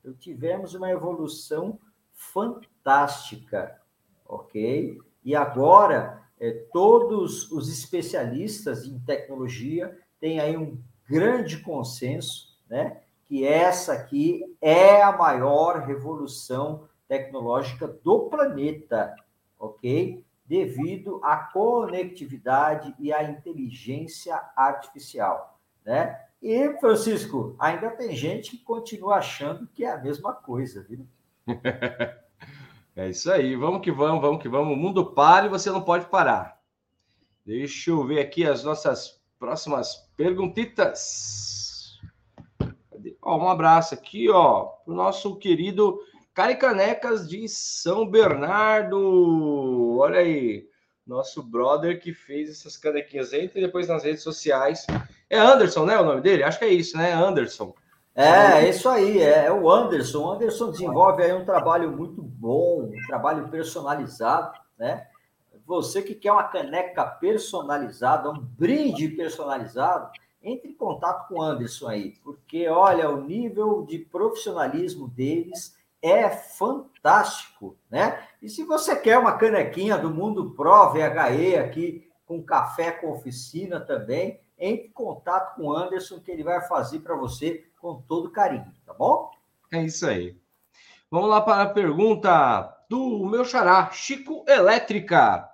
Então 0.00 0.14
tivemos 0.14 0.74
uma 0.74 0.90
evolução 0.90 1.78
fantástica, 2.14 3.78
ok? 4.26 4.98
E 5.22 5.36
agora 5.36 6.26
é, 6.40 6.50
todos 6.72 7.50
os 7.50 7.68
especialistas 7.68 8.84
em 8.84 8.98
tecnologia 9.00 9.96
têm 10.20 10.40
aí 10.40 10.56
um 10.56 10.80
grande 11.08 11.58
consenso, 11.58 12.56
né? 12.68 13.00
Que 13.24 13.46
essa 13.46 13.92
aqui 13.92 14.56
é 14.60 15.02
a 15.02 15.16
maior 15.16 15.86
revolução 15.86 16.88
tecnológica 17.06 17.86
do 17.86 18.28
planeta, 18.28 19.14
ok? 19.58 20.24
devido 20.48 21.20
à 21.22 21.36
conectividade 21.36 22.94
e 22.98 23.12
à 23.12 23.22
inteligência 23.22 24.34
artificial, 24.56 25.60
né? 25.84 26.18
E, 26.40 26.72
Francisco, 26.78 27.54
ainda 27.58 27.90
tem 27.90 28.16
gente 28.16 28.52
que 28.52 28.64
continua 28.64 29.16
achando 29.16 29.66
que 29.66 29.84
é 29.84 29.90
a 29.90 29.98
mesma 29.98 30.32
coisa, 30.32 30.82
viu? 30.88 31.06
É 32.98 33.10
isso 33.10 33.30
aí, 33.30 33.54
vamos 33.54 33.80
que 33.80 33.92
vamos, 33.92 34.20
vamos 34.20 34.42
que 34.42 34.48
vamos. 34.48 34.72
O 34.72 34.76
mundo 34.76 35.12
para 35.12 35.46
e 35.46 35.48
você 35.48 35.70
não 35.70 35.80
pode 35.80 36.06
parar. 36.06 36.58
Deixa 37.46 37.92
eu 37.92 38.04
ver 38.04 38.18
aqui 38.18 38.44
as 38.44 38.64
nossas 38.64 39.22
próximas 39.38 40.10
perguntitas. 40.16 41.96
Ó, 43.22 43.38
um 43.38 43.48
abraço 43.48 43.94
aqui, 43.94 44.28
ó, 44.28 44.72
o 44.84 44.92
nosso 44.92 45.36
querido 45.36 46.00
Caricanecas 46.34 47.28
de 47.28 47.48
São 47.48 48.04
Bernardo. 48.04 49.96
Olha 49.96 50.18
aí, 50.18 50.68
nosso 51.06 51.40
brother 51.40 52.00
que 52.00 52.12
fez 52.12 52.50
essas 52.50 52.76
canequinhas. 52.76 53.32
Entre 53.32 53.60
depois 53.60 53.86
nas 53.86 54.02
redes 54.02 54.24
sociais. 54.24 54.84
É 55.30 55.38
Anderson, 55.38 55.86
né? 55.86 55.96
O 56.00 56.04
nome 56.04 56.20
dele? 56.20 56.42
Acho 56.42 56.58
que 56.58 56.64
é 56.64 56.74
isso, 56.74 56.98
né? 56.98 57.12
Anderson. 57.12 57.72
É, 58.20 58.68
isso 58.68 58.88
aí, 58.88 59.22
é, 59.22 59.44
é 59.44 59.52
o 59.52 59.70
Anderson. 59.70 60.24
O 60.24 60.32
Anderson 60.32 60.72
desenvolve 60.72 61.22
aí 61.22 61.32
um 61.32 61.44
trabalho 61.44 61.96
muito 61.96 62.20
bom, 62.20 62.90
um 62.92 63.06
trabalho 63.06 63.48
personalizado, 63.48 64.58
né? 64.76 65.06
Você 65.64 66.02
que 66.02 66.16
quer 66.16 66.32
uma 66.32 66.42
caneca 66.42 67.04
personalizada, 67.06 68.28
um 68.28 68.40
brinde 68.40 69.06
personalizado, 69.06 70.10
entre 70.42 70.70
em 70.70 70.74
contato 70.74 71.28
com 71.28 71.36
o 71.36 71.42
Anderson 71.42 71.86
aí, 71.86 72.14
porque 72.24 72.66
olha, 72.66 73.08
o 73.08 73.20
nível 73.20 73.86
de 73.86 74.00
profissionalismo 74.00 75.06
deles 75.06 75.76
é 76.02 76.28
fantástico, 76.28 77.76
né? 77.88 78.26
E 78.42 78.48
se 78.48 78.64
você 78.64 78.96
quer 78.96 79.16
uma 79.16 79.38
canequinha 79.38 79.96
do 79.96 80.10
Mundo 80.10 80.50
Pro 80.56 80.90
VHE 80.90 81.56
aqui 81.56 82.10
com 82.26 82.42
café 82.42 82.90
com 82.90 83.12
oficina 83.12 83.78
também, 83.78 84.40
entre 84.58 84.88
em 84.88 84.90
contato 84.90 85.54
com 85.54 85.68
o 85.68 85.72
Anderson 85.72 86.18
que 86.18 86.32
ele 86.32 86.42
vai 86.42 86.60
fazer 86.66 86.98
para 86.98 87.14
você 87.14 87.67
com 87.80 88.02
todo 88.02 88.30
carinho, 88.30 88.72
tá 88.84 88.92
bom? 88.92 89.30
É 89.72 89.82
isso 89.82 90.06
aí. 90.06 90.36
Vamos 91.10 91.30
lá 91.30 91.40
para 91.40 91.62
a 91.62 91.68
pergunta 91.68 92.76
do 92.88 93.24
meu 93.26 93.44
xará, 93.44 93.90
Chico 93.90 94.44
Elétrica. 94.48 95.48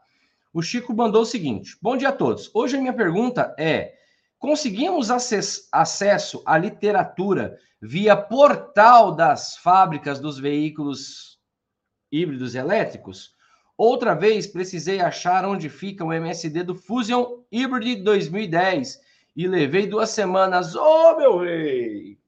O 0.53 0.63
Chico 0.63 0.95
mandou 0.95 1.23
o 1.23 1.27
seguinte: 1.27 1.77
Bom 1.81 1.97
dia 1.97 2.09
a 2.09 2.13
todos. 2.13 2.51
Hoje 2.55 2.77
a 2.77 2.81
minha 2.81 2.93
pergunta 2.93 3.55
é: 3.59 3.95
conseguimos 4.39 5.11
acesso 5.11 6.43
à 6.47 6.57
literatura 6.57 7.59
via 7.81 8.17
portal 8.17 9.13
das 9.13 9.57
fábricas 9.57 10.19
dos 10.19 10.39
veículos 10.39 11.39
híbridos 12.11 12.55
elétricos. 12.55 13.35
Outra 13.77 14.15
vez 14.15 14.47
precisei 14.47 15.01
achar 15.01 15.45
onde 15.45 15.69
fica 15.69 16.05
o 16.05 16.13
MSD 16.13 16.63
do 16.63 16.75
Fusion 16.75 17.43
Hybrid 17.53 18.03
2010 18.05 19.01
e 19.37 19.47
levei 19.47 19.87
duas 19.87 20.11
semanas. 20.11 20.75
Ô, 20.75 20.83
oh, 20.83 21.17
meu 21.17 21.39
rei! 21.39 22.19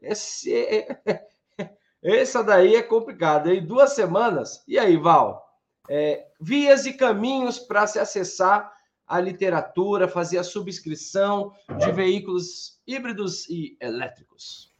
Esse, 0.00 0.86
essa 2.02 2.42
daí 2.42 2.76
é 2.76 2.82
complicada, 2.82 3.52
hein? 3.52 3.64
Duas 3.64 3.92
semanas. 3.92 4.62
E 4.68 4.78
aí, 4.78 4.96
Val? 4.96 5.42
É, 5.88 6.26
vias 6.40 6.86
e 6.86 6.92
caminhos 6.92 7.58
para 7.58 7.86
se 7.86 7.98
acessar 7.98 8.72
a 9.06 9.20
literatura, 9.20 10.08
fazer 10.08 10.38
a 10.38 10.44
subscrição 10.44 11.52
de 11.78 11.92
veículos 11.92 12.80
híbridos 12.86 13.48
e 13.48 13.76
elétricos. 13.80 14.72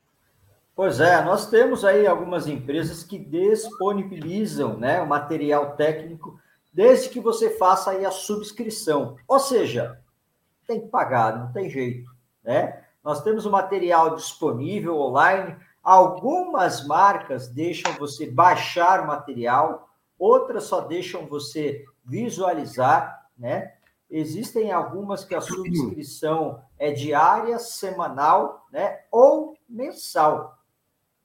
Pois 0.74 0.98
é, 0.98 1.22
nós 1.22 1.48
temos 1.48 1.84
aí 1.84 2.06
algumas 2.06 2.48
empresas 2.48 3.04
que 3.04 3.18
disponibilizam 3.18 4.76
né, 4.76 5.00
o 5.00 5.06
material 5.06 5.76
técnico 5.76 6.40
desde 6.72 7.08
que 7.08 7.20
você 7.20 7.50
faça 7.50 7.92
aí 7.92 8.04
a 8.04 8.10
subscrição. 8.10 9.16
Ou 9.28 9.38
seja, 9.38 10.00
tem 10.66 10.80
que 10.80 10.88
pagar, 10.88 11.38
não 11.38 11.52
tem 11.52 11.68
jeito. 11.68 12.10
Né? 12.42 12.84
Nós 13.02 13.22
temos 13.22 13.46
o 13.46 13.50
material 13.50 14.14
disponível 14.14 14.98
online. 14.98 15.56
Algumas 15.82 16.86
marcas 16.86 17.48
deixam 17.48 17.92
você 17.94 18.30
baixar 18.30 19.00
o 19.00 19.06
material, 19.06 19.88
outras 20.18 20.64
só 20.64 20.80
deixam 20.80 21.26
você 21.26 21.84
visualizar, 22.04 23.28
né? 23.36 23.74
Existem 24.10 24.70
algumas 24.70 25.24
que 25.24 25.34
a 25.34 25.40
subscrição 25.40 26.62
é 26.78 26.92
diária, 26.92 27.58
semanal, 27.58 28.66
né? 28.70 29.00
Ou 29.10 29.54
mensal 29.68 30.58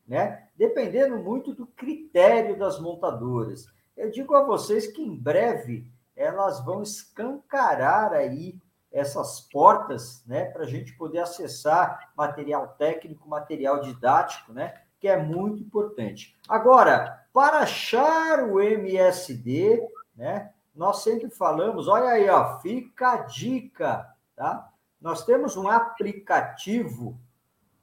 né? 0.09 0.47
Dependendo 0.57 1.19
muito 1.19 1.53
do 1.53 1.67
critério 1.67 2.57
das 2.57 2.79
montadoras. 2.79 3.67
Eu 3.95 4.09
digo 4.09 4.35
a 4.35 4.43
vocês 4.43 4.87
que 4.87 5.03
em 5.03 5.15
breve 5.15 5.87
elas 6.15 6.65
vão 6.65 6.81
escancarar 6.81 8.11
aí 8.11 8.59
essas 8.91 9.39
portas, 9.39 10.23
né, 10.25 10.45
para 10.45 10.63
a 10.63 10.67
gente 10.67 10.93
poder 10.93 11.19
acessar 11.19 12.11
material 12.15 12.69
técnico, 12.77 13.29
material 13.29 13.81
didático, 13.81 14.51
né, 14.51 14.81
que 14.99 15.07
é 15.07 15.17
muito 15.17 15.61
importante. 15.61 16.35
Agora, 16.47 17.25
para 17.31 17.59
achar 17.59 18.43
o 18.43 18.59
MSD, 18.59 19.81
né, 20.15 20.51
nós 20.75 21.03
sempre 21.03 21.29
falamos, 21.29 21.87
olha 21.87 22.09
aí, 22.09 22.29
ó, 22.29 22.59
fica 22.59 23.11
a 23.11 23.17
dica, 23.17 24.15
tá? 24.35 24.71
Nós 24.99 25.25
temos 25.25 25.55
um 25.57 25.67
aplicativo, 25.67 27.19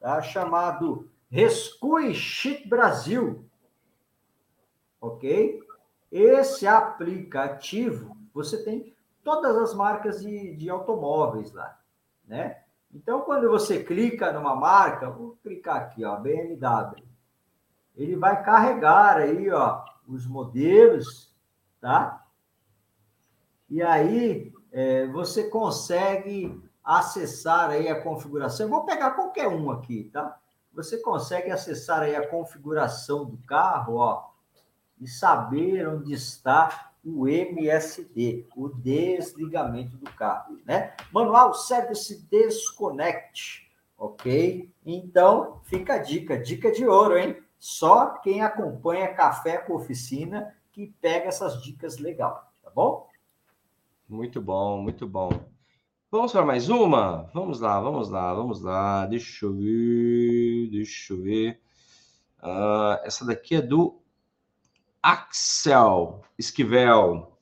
tá, 0.00 0.20
chamado 0.22 1.10
Rescue 1.30 2.14
Shit 2.14 2.68
Brasil. 2.68 3.44
ok? 5.00 5.60
Esse 6.10 6.66
aplicativo, 6.66 8.16
você 8.32 8.62
tem 8.64 8.95
todas 9.26 9.56
as 9.56 9.74
marcas 9.74 10.20
de, 10.22 10.54
de 10.54 10.70
automóveis 10.70 11.52
lá, 11.52 11.76
né? 12.24 12.62
Então, 12.94 13.22
quando 13.22 13.50
você 13.50 13.82
clica 13.82 14.32
numa 14.32 14.54
marca, 14.54 15.10
vou 15.10 15.36
clicar 15.42 15.78
aqui, 15.78 16.04
ó, 16.04 16.16
BMW, 16.16 17.02
ele 17.96 18.14
vai 18.14 18.40
carregar 18.44 19.16
aí, 19.16 19.50
ó, 19.50 19.84
os 20.06 20.28
modelos, 20.28 21.34
tá? 21.80 22.24
E 23.68 23.82
aí 23.82 24.52
é, 24.70 25.08
você 25.08 25.50
consegue 25.50 26.62
acessar 26.84 27.70
aí 27.70 27.88
a 27.88 28.00
configuração. 28.00 28.66
Eu 28.66 28.70
vou 28.70 28.84
pegar 28.84 29.10
qualquer 29.10 29.48
um 29.48 29.72
aqui, 29.72 30.04
tá? 30.12 30.38
Você 30.72 30.98
consegue 30.98 31.50
acessar 31.50 32.02
aí 32.02 32.14
a 32.14 32.28
configuração 32.28 33.24
do 33.24 33.38
carro, 33.38 33.96
ó, 33.96 34.30
e 35.00 35.08
saber 35.08 35.88
onde 35.88 36.12
está 36.12 36.85
o 37.06 37.28
MSD, 37.28 38.46
o 38.56 38.68
desligamento 38.68 39.96
do 39.96 40.10
carro, 40.12 40.58
né? 40.64 40.94
Manual 41.12 41.54
Service 41.54 42.26
Disconnect, 42.28 43.70
ok? 43.96 44.68
Então, 44.84 45.60
fica 45.64 45.94
a 45.94 45.98
dica, 45.98 46.36
dica 46.36 46.72
de 46.72 46.84
ouro, 46.84 47.16
hein? 47.16 47.36
Só 47.58 48.18
quem 48.18 48.42
acompanha 48.42 49.14
Café 49.14 49.58
com 49.58 49.74
Oficina 49.74 50.52
que 50.72 50.92
pega 51.00 51.28
essas 51.28 51.62
dicas 51.62 51.98
legal, 51.98 52.52
tá 52.62 52.70
bom? 52.70 53.08
Muito 54.08 54.40
bom, 54.42 54.82
muito 54.82 55.06
bom. 55.06 55.30
Vamos 56.10 56.32
para 56.32 56.44
mais 56.44 56.68
uma? 56.68 57.30
Vamos 57.32 57.60
lá, 57.60 57.80
vamos 57.80 58.10
lá, 58.10 58.34
vamos 58.34 58.60
lá. 58.60 59.06
Deixa 59.06 59.46
eu 59.46 59.54
ver, 59.54 60.68
deixa 60.70 61.12
eu 61.12 61.22
ver. 61.22 61.60
Uh, 62.42 62.98
essa 63.04 63.24
daqui 63.24 63.56
é 63.56 63.62
do 63.62 64.00
Axel 65.06 66.22
Esquivel. 66.38 67.38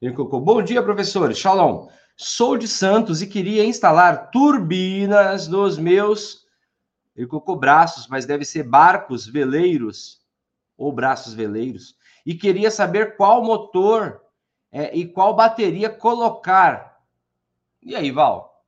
Ele 0.00 0.14
colocou: 0.14 0.40
Bom 0.40 0.62
dia, 0.62 0.82
professores. 0.82 1.38
Shalom. 1.38 1.88
Sou 2.16 2.56
de 2.56 2.68
Santos 2.68 3.22
e 3.22 3.26
queria 3.26 3.64
instalar 3.64 4.30
turbinas 4.30 5.46
nos 5.48 5.78
meus 5.78 6.48
ele 7.18 7.26
colocou 7.26 7.56
braços, 7.56 8.06
mas 8.06 8.24
deve 8.24 8.44
ser 8.44 8.62
barcos 8.62 9.26
veleiros 9.26 10.22
ou 10.76 10.92
braços 10.92 11.34
veleiros. 11.34 11.96
E 12.24 12.32
queria 12.32 12.70
saber 12.70 13.16
qual 13.16 13.42
motor 13.42 14.20
é, 14.70 14.96
e 14.96 15.04
qual 15.04 15.34
bateria 15.34 15.90
colocar. 15.90 17.02
E 17.82 17.96
aí, 17.96 18.12
Val? 18.12 18.64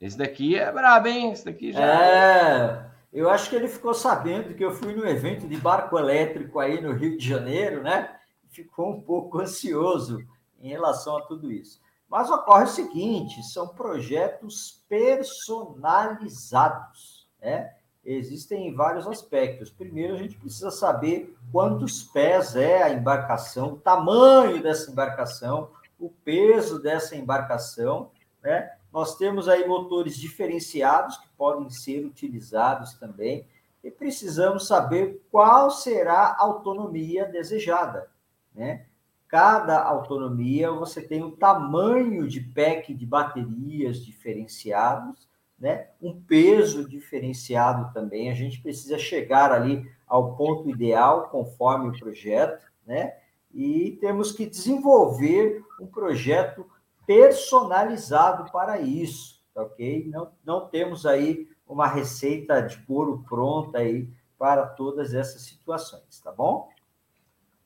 Esse 0.00 0.16
daqui 0.16 0.56
é 0.56 0.72
brabo, 0.72 1.06
hein? 1.06 1.32
Esse 1.32 1.44
daqui 1.44 1.70
já. 1.70 1.82
É, 1.82 2.91
eu 3.12 3.28
acho 3.28 3.50
que 3.50 3.56
ele 3.56 3.68
ficou 3.68 3.92
sabendo 3.92 4.54
que 4.54 4.64
eu 4.64 4.72
fui 4.72 4.94
no 4.94 5.06
evento 5.06 5.46
de 5.46 5.56
barco 5.56 5.98
elétrico 5.98 6.58
aí 6.58 6.80
no 6.80 6.92
Rio 6.92 7.18
de 7.18 7.28
Janeiro, 7.28 7.82
né? 7.82 8.16
Ficou 8.48 8.90
um 8.90 9.00
pouco 9.00 9.38
ansioso 9.38 10.24
em 10.60 10.68
relação 10.68 11.18
a 11.18 11.22
tudo 11.22 11.52
isso. 11.52 11.80
Mas 12.08 12.30
ocorre 12.30 12.64
o 12.64 12.68
seguinte: 12.68 13.42
são 13.42 13.68
projetos 13.68 14.82
personalizados, 14.88 17.28
né? 17.40 17.74
existem 18.04 18.74
vários 18.74 19.06
aspectos. 19.06 19.70
Primeiro, 19.70 20.14
a 20.14 20.18
gente 20.18 20.36
precisa 20.36 20.70
saber 20.70 21.34
quantos 21.50 22.02
pés 22.02 22.54
é 22.56 22.82
a 22.82 22.90
embarcação, 22.90 23.74
o 23.74 23.78
tamanho 23.78 24.62
dessa 24.62 24.90
embarcação, 24.90 25.70
o 25.98 26.10
peso 26.10 26.82
dessa 26.82 27.16
embarcação, 27.16 28.10
né? 28.42 28.72
Nós 28.92 29.16
temos 29.16 29.48
aí 29.48 29.66
motores 29.66 30.16
diferenciados 30.16 31.16
que 31.16 31.28
podem 31.36 31.70
ser 31.70 32.04
utilizados 32.04 32.94
também 32.94 33.46
e 33.82 33.90
precisamos 33.90 34.66
saber 34.66 35.22
qual 35.30 35.70
será 35.70 36.26
a 36.26 36.42
autonomia 36.42 37.24
desejada, 37.24 38.10
né? 38.54 38.86
Cada 39.26 39.82
autonomia 39.82 40.70
você 40.70 41.00
tem 41.00 41.24
um 41.24 41.30
tamanho 41.30 42.28
de 42.28 42.38
pack 42.40 42.92
de 42.92 43.06
baterias 43.06 44.04
diferenciados 44.04 45.26
né? 45.62 45.86
um 46.02 46.20
peso 46.20 46.88
diferenciado 46.88 47.94
também. 47.94 48.32
A 48.32 48.34
gente 48.34 48.60
precisa 48.60 48.98
chegar 48.98 49.52
ali 49.52 49.88
ao 50.08 50.34
ponto 50.34 50.68
ideal, 50.68 51.28
conforme 51.28 51.88
o 51.88 51.98
projeto, 52.00 52.66
né? 52.84 53.14
e 53.54 53.96
temos 54.00 54.32
que 54.32 54.44
desenvolver 54.44 55.62
um 55.80 55.86
projeto 55.86 56.66
personalizado 57.06 58.50
para 58.50 58.80
isso, 58.80 59.42
tá 59.54 59.62
ok? 59.62 60.08
Não, 60.08 60.32
não 60.44 60.68
temos 60.68 61.04
aí 61.06 61.48
uma 61.66 61.86
receita 61.86 62.60
de 62.60 62.76
couro 62.86 63.24
pronta 63.28 63.78
aí 63.78 64.08
para 64.38 64.66
todas 64.66 65.14
essas 65.14 65.42
situações, 65.42 66.20
tá 66.20 66.32
bom? 66.32 66.68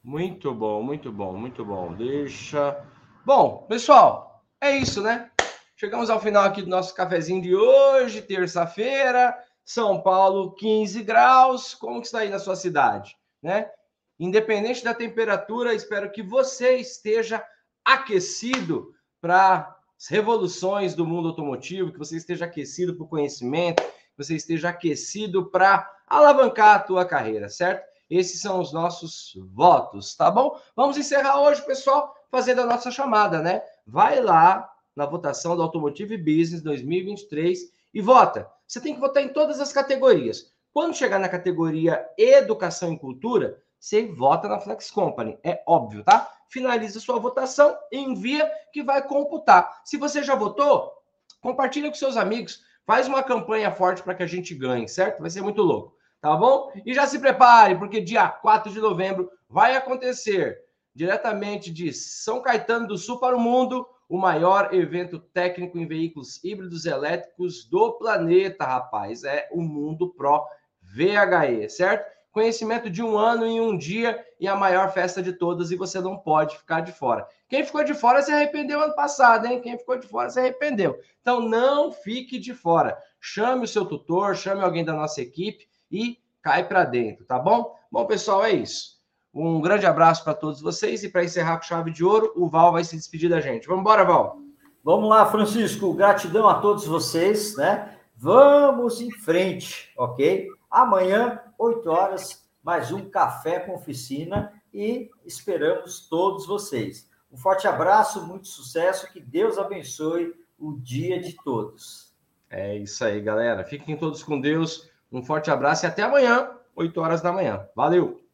Muito 0.03 0.55
bom, 0.55 0.83
muito 0.83 1.11
bom, 1.11 1.37
muito 1.37 1.64
bom. 1.64 1.92
Deixa. 1.94 2.85
Bom, 3.25 3.66
pessoal, 3.68 4.44
é 4.61 4.77
isso, 4.77 5.03
né? 5.03 5.31
Chegamos 5.75 6.09
ao 6.09 6.20
final 6.20 6.44
aqui 6.44 6.62
do 6.62 6.70
nosso 6.70 6.94
cafezinho 6.94 7.42
de 7.42 7.55
hoje, 7.55 8.22
terça-feira, 8.22 9.37
São 9.64 10.01
Paulo, 10.01 10.55
15 10.55 11.03
graus. 11.03 11.75
Como 11.75 12.01
que 12.01 12.07
está 12.07 12.20
aí 12.20 12.31
na 12.31 12.38
sua 12.38 12.57
cidade, 12.57 13.16
né? 13.42 13.70
Independente 14.18 14.83
da 14.83 14.94
temperatura, 14.94 15.75
espero 15.75 16.11
que 16.11 16.22
você 16.22 16.77
esteja 16.77 17.44
aquecido 17.85 18.94
para 19.20 19.76
as 19.98 20.09
revoluções 20.09 20.94
do 20.94 21.07
mundo 21.07 21.29
automotivo, 21.29 21.92
que 21.92 21.98
você 21.98 22.16
esteja 22.16 22.44
aquecido 22.44 22.94
para 22.94 23.05
o 23.05 23.09
conhecimento, 23.09 23.83
que 23.83 24.24
você 24.24 24.37
esteja 24.37 24.68
aquecido 24.68 25.46
para 25.46 25.90
alavancar 26.07 26.76
a 26.76 26.81
tua 26.81 27.05
carreira, 27.05 27.48
certo? 27.48 27.87
Esses 28.09 28.40
são 28.40 28.61
os 28.61 28.72
nossos 28.72 29.33
votos, 29.52 30.14
tá 30.14 30.31
bom? 30.31 30.59
Vamos 30.76 30.96
encerrar 30.96 31.40
hoje, 31.40 31.62
pessoal, 31.62 32.14
fazendo 32.31 32.61
a 32.61 32.66
nossa 32.66 32.90
chamada, 32.90 33.40
né? 33.40 33.62
Vai 33.87 34.20
lá 34.20 34.70
na 34.94 35.05
votação 35.05 35.57
do 35.57 35.62
Automotive 35.62 36.16
Business 36.16 36.62
2023 36.62 37.72
e 37.92 38.00
vota. 38.00 38.50
Você 38.66 38.81
tem 38.81 38.94
que 38.94 39.00
votar 39.00 39.22
em 39.22 39.29
todas 39.29 39.61
as 39.61 39.72
categorias. 39.72 40.52
Quando 40.72 40.96
chegar 40.96 41.18
na 41.18 41.29
categoria 41.29 42.07
Educação 42.16 42.92
e 42.92 42.98
Cultura, 42.98 43.61
você 43.79 44.07
vota 44.07 44.48
na 44.48 44.61
Flex 44.61 44.90
Company. 44.90 45.38
É 45.42 45.62
óbvio, 45.66 46.05
tá? 46.05 46.31
Finaliza 46.48 47.00
sua 47.00 47.18
votação, 47.18 47.76
envia 47.92 48.50
que 48.72 48.82
vai 48.82 49.06
computar. 49.06 49.80
Se 49.85 49.96
você 49.96 50.22
já 50.22 50.35
votou, 50.35 50.92
compartilha 51.40 51.88
com 51.88 51.94
seus 51.94 52.16
amigos. 52.16 52.64
Faz 52.87 53.09
uma 53.09 53.22
campanha 53.22 53.72
forte 53.72 54.02
para 54.02 54.14
que 54.14 54.22
a 54.22 54.26
gente 54.26 54.54
ganhe, 54.54 54.88
certo? 54.88 55.20
Vai 55.20 55.30
ser 55.30 55.42
muito 55.42 55.62
louco, 55.62 55.96
tá 56.20 56.37
bom? 56.37 56.70
E 56.85 56.94
já 56.94 57.06
se 57.06 57.18
prepare, 57.18 57.76
porque 57.76 58.00
dia 58.00 58.28
4 58.28 58.72
de 58.72 58.80
novembro 58.80 59.30
vai 59.48 59.74
acontecer 59.74 60.59
diretamente 60.94 61.70
de 61.72 61.92
São 61.92 62.40
Caetano 62.40 62.87
do 62.87 62.96
Sul 62.96 63.18
para 63.18 63.37
o 63.37 63.40
mundo 63.40 63.87
o 64.09 64.16
maior 64.16 64.72
evento 64.72 65.18
técnico 65.18 65.78
em 65.78 65.87
veículos 65.87 66.42
híbridos 66.44 66.87
elétricos 66.87 67.64
do 67.64 67.92
planeta, 67.98 68.64
rapaz. 68.64 69.24
É 69.24 69.48
o 69.52 69.61
Mundo 69.61 70.14
Pro 70.14 70.46
VHE, 70.80 71.68
certo? 71.68 72.15
Conhecimento 72.37 72.90
de 72.90 73.03
um 73.03 73.16
ano 73.16 73.46
em 73.46 73.62
um 73.62 73.79
dia 73.79 74.22
e 74.38 74.46
a 74.46 74.55
maior 74.55 74.92
festa 74.92 75.22
de 75.22 75.33
todas, 75.33 75.70
e 75.70 75.75
você 75.75 76.03
não 76.03 76.18
pode 76.18 76.59
ficar 76.59 76.83
de 76.83 76.92
fora. 76.92 77.27
Quem 77.49 77.64
ficou 77.64 77.83
de 77.83 77.94
fora 77.94 78.20
se 78.20 78.31
arrependeu 78.31 78.79
ano 78.79 78.94
passado, 78.94 79.46
hein? 79.46 79.59
Quem 79.59 79.79
ficou 79.79 79.99
de 79.99 80.07
fora 80.07 80.29
se 80.29 80.38
arrependeu. 80.38 81.01
Então 81.22 81.40
não 81.40 81.90
fique 81.90 82.38
de 82.38 82.53
fora. 82.53 82.94
Chame 83.18 83.64
o 83.64 83.66
seu 83.66 83.87
tutor, 83.87 84.37
chame 84.37 84.61
alguém 84.61 84.85
da 84.85 84.92
nossa 84.92 85.22
equipe 85.22 85.66
e 85.90 86.18
cai 86.42 86.68
para 86.68 86.85
dentro, 86.85 87.25
tá 87.25 87.38
bom? 87.38 87.75
Bom, 87.90 88.05
pessoal, 88.05 88.44
é 88.44 88.53
isso. 88.53 89.01
Um 89.33 89.59
grande 89.59 89.87
abraço 89.87 90.22
para 90.22 90.35
todos 90.35 90.61
vocês 90.61 91.03
e 91.05 91.09
para 91.09 91.25
encerrar 91.25 91.57
com 91.57 91.62
chave 91.62 91.90
de 91.90 92.05
ouro, 92.05 92.35
o 92.37 92.51
Val 92.51 92.70
vai 92.70 92.85
se 92.85 92.96
despedir 92.96 93.31
da 93.31 93.40
gente. 93.40 93.66
Vamos 93.66 93.81
embora, 93.81 94.05
Val. 94.05 94.37
Vamos 94.85 95.09
lá, 95.09 95.25
Francisco. 95.25 95.94
Gratidão 95.94 96.46
a 96.46 96.61
todos 96.61 96.87
vocês, 96.87 97.57
né? 97.57 97.96
Vamos 98.14 99.01
em 99.01 99.11
frente, 99.11 99.90
ok? 99.96 100.51
Amanhã, 100.70 101.40
8 101.59 101.88
horas, 101.88 102.48
mais 102.62 102.90
um 102.92 103.09
café 103.09 103.61
com 103.61 103.74
oficina 103.74 104.52
e 104.72 105.11
esperamos 105.24 106.09
todos 106.09 106.46
vocês. 106.46 107.09
Um 107.31 107.37
forte 107.37 107.66
abraço, 107.68 108.26
muito 108.26 108.48
sucesso, 108.48 109.11
que 109.12 109.20
Deus 109.20 109.59
abençoe 109.59 110.35
o 110.59 110.72
dia 110.79 111.20
de 111.20 111.35
todos. 111.44 112.14
É 112.50 112.76
isso 112.76 113.05
aí, 113.05 113.20
galera. 113.20 113.64
Fiquem 113.64 113.96
todos 113.96 114.22
com 114.22 114.40
Deus. 114.40 114.90
Um 115.11 115.22
forte 115.22 115.50
abraço 115.50 115.85
e 115.85 115.88
até 115.88 116.02
amanhã, 116.02 116.50
8 116.74 117.00
horas 117.00 117.20
da 117.20 117.33
manhã. 117.33 117.68
Valeu! 117.74 118.25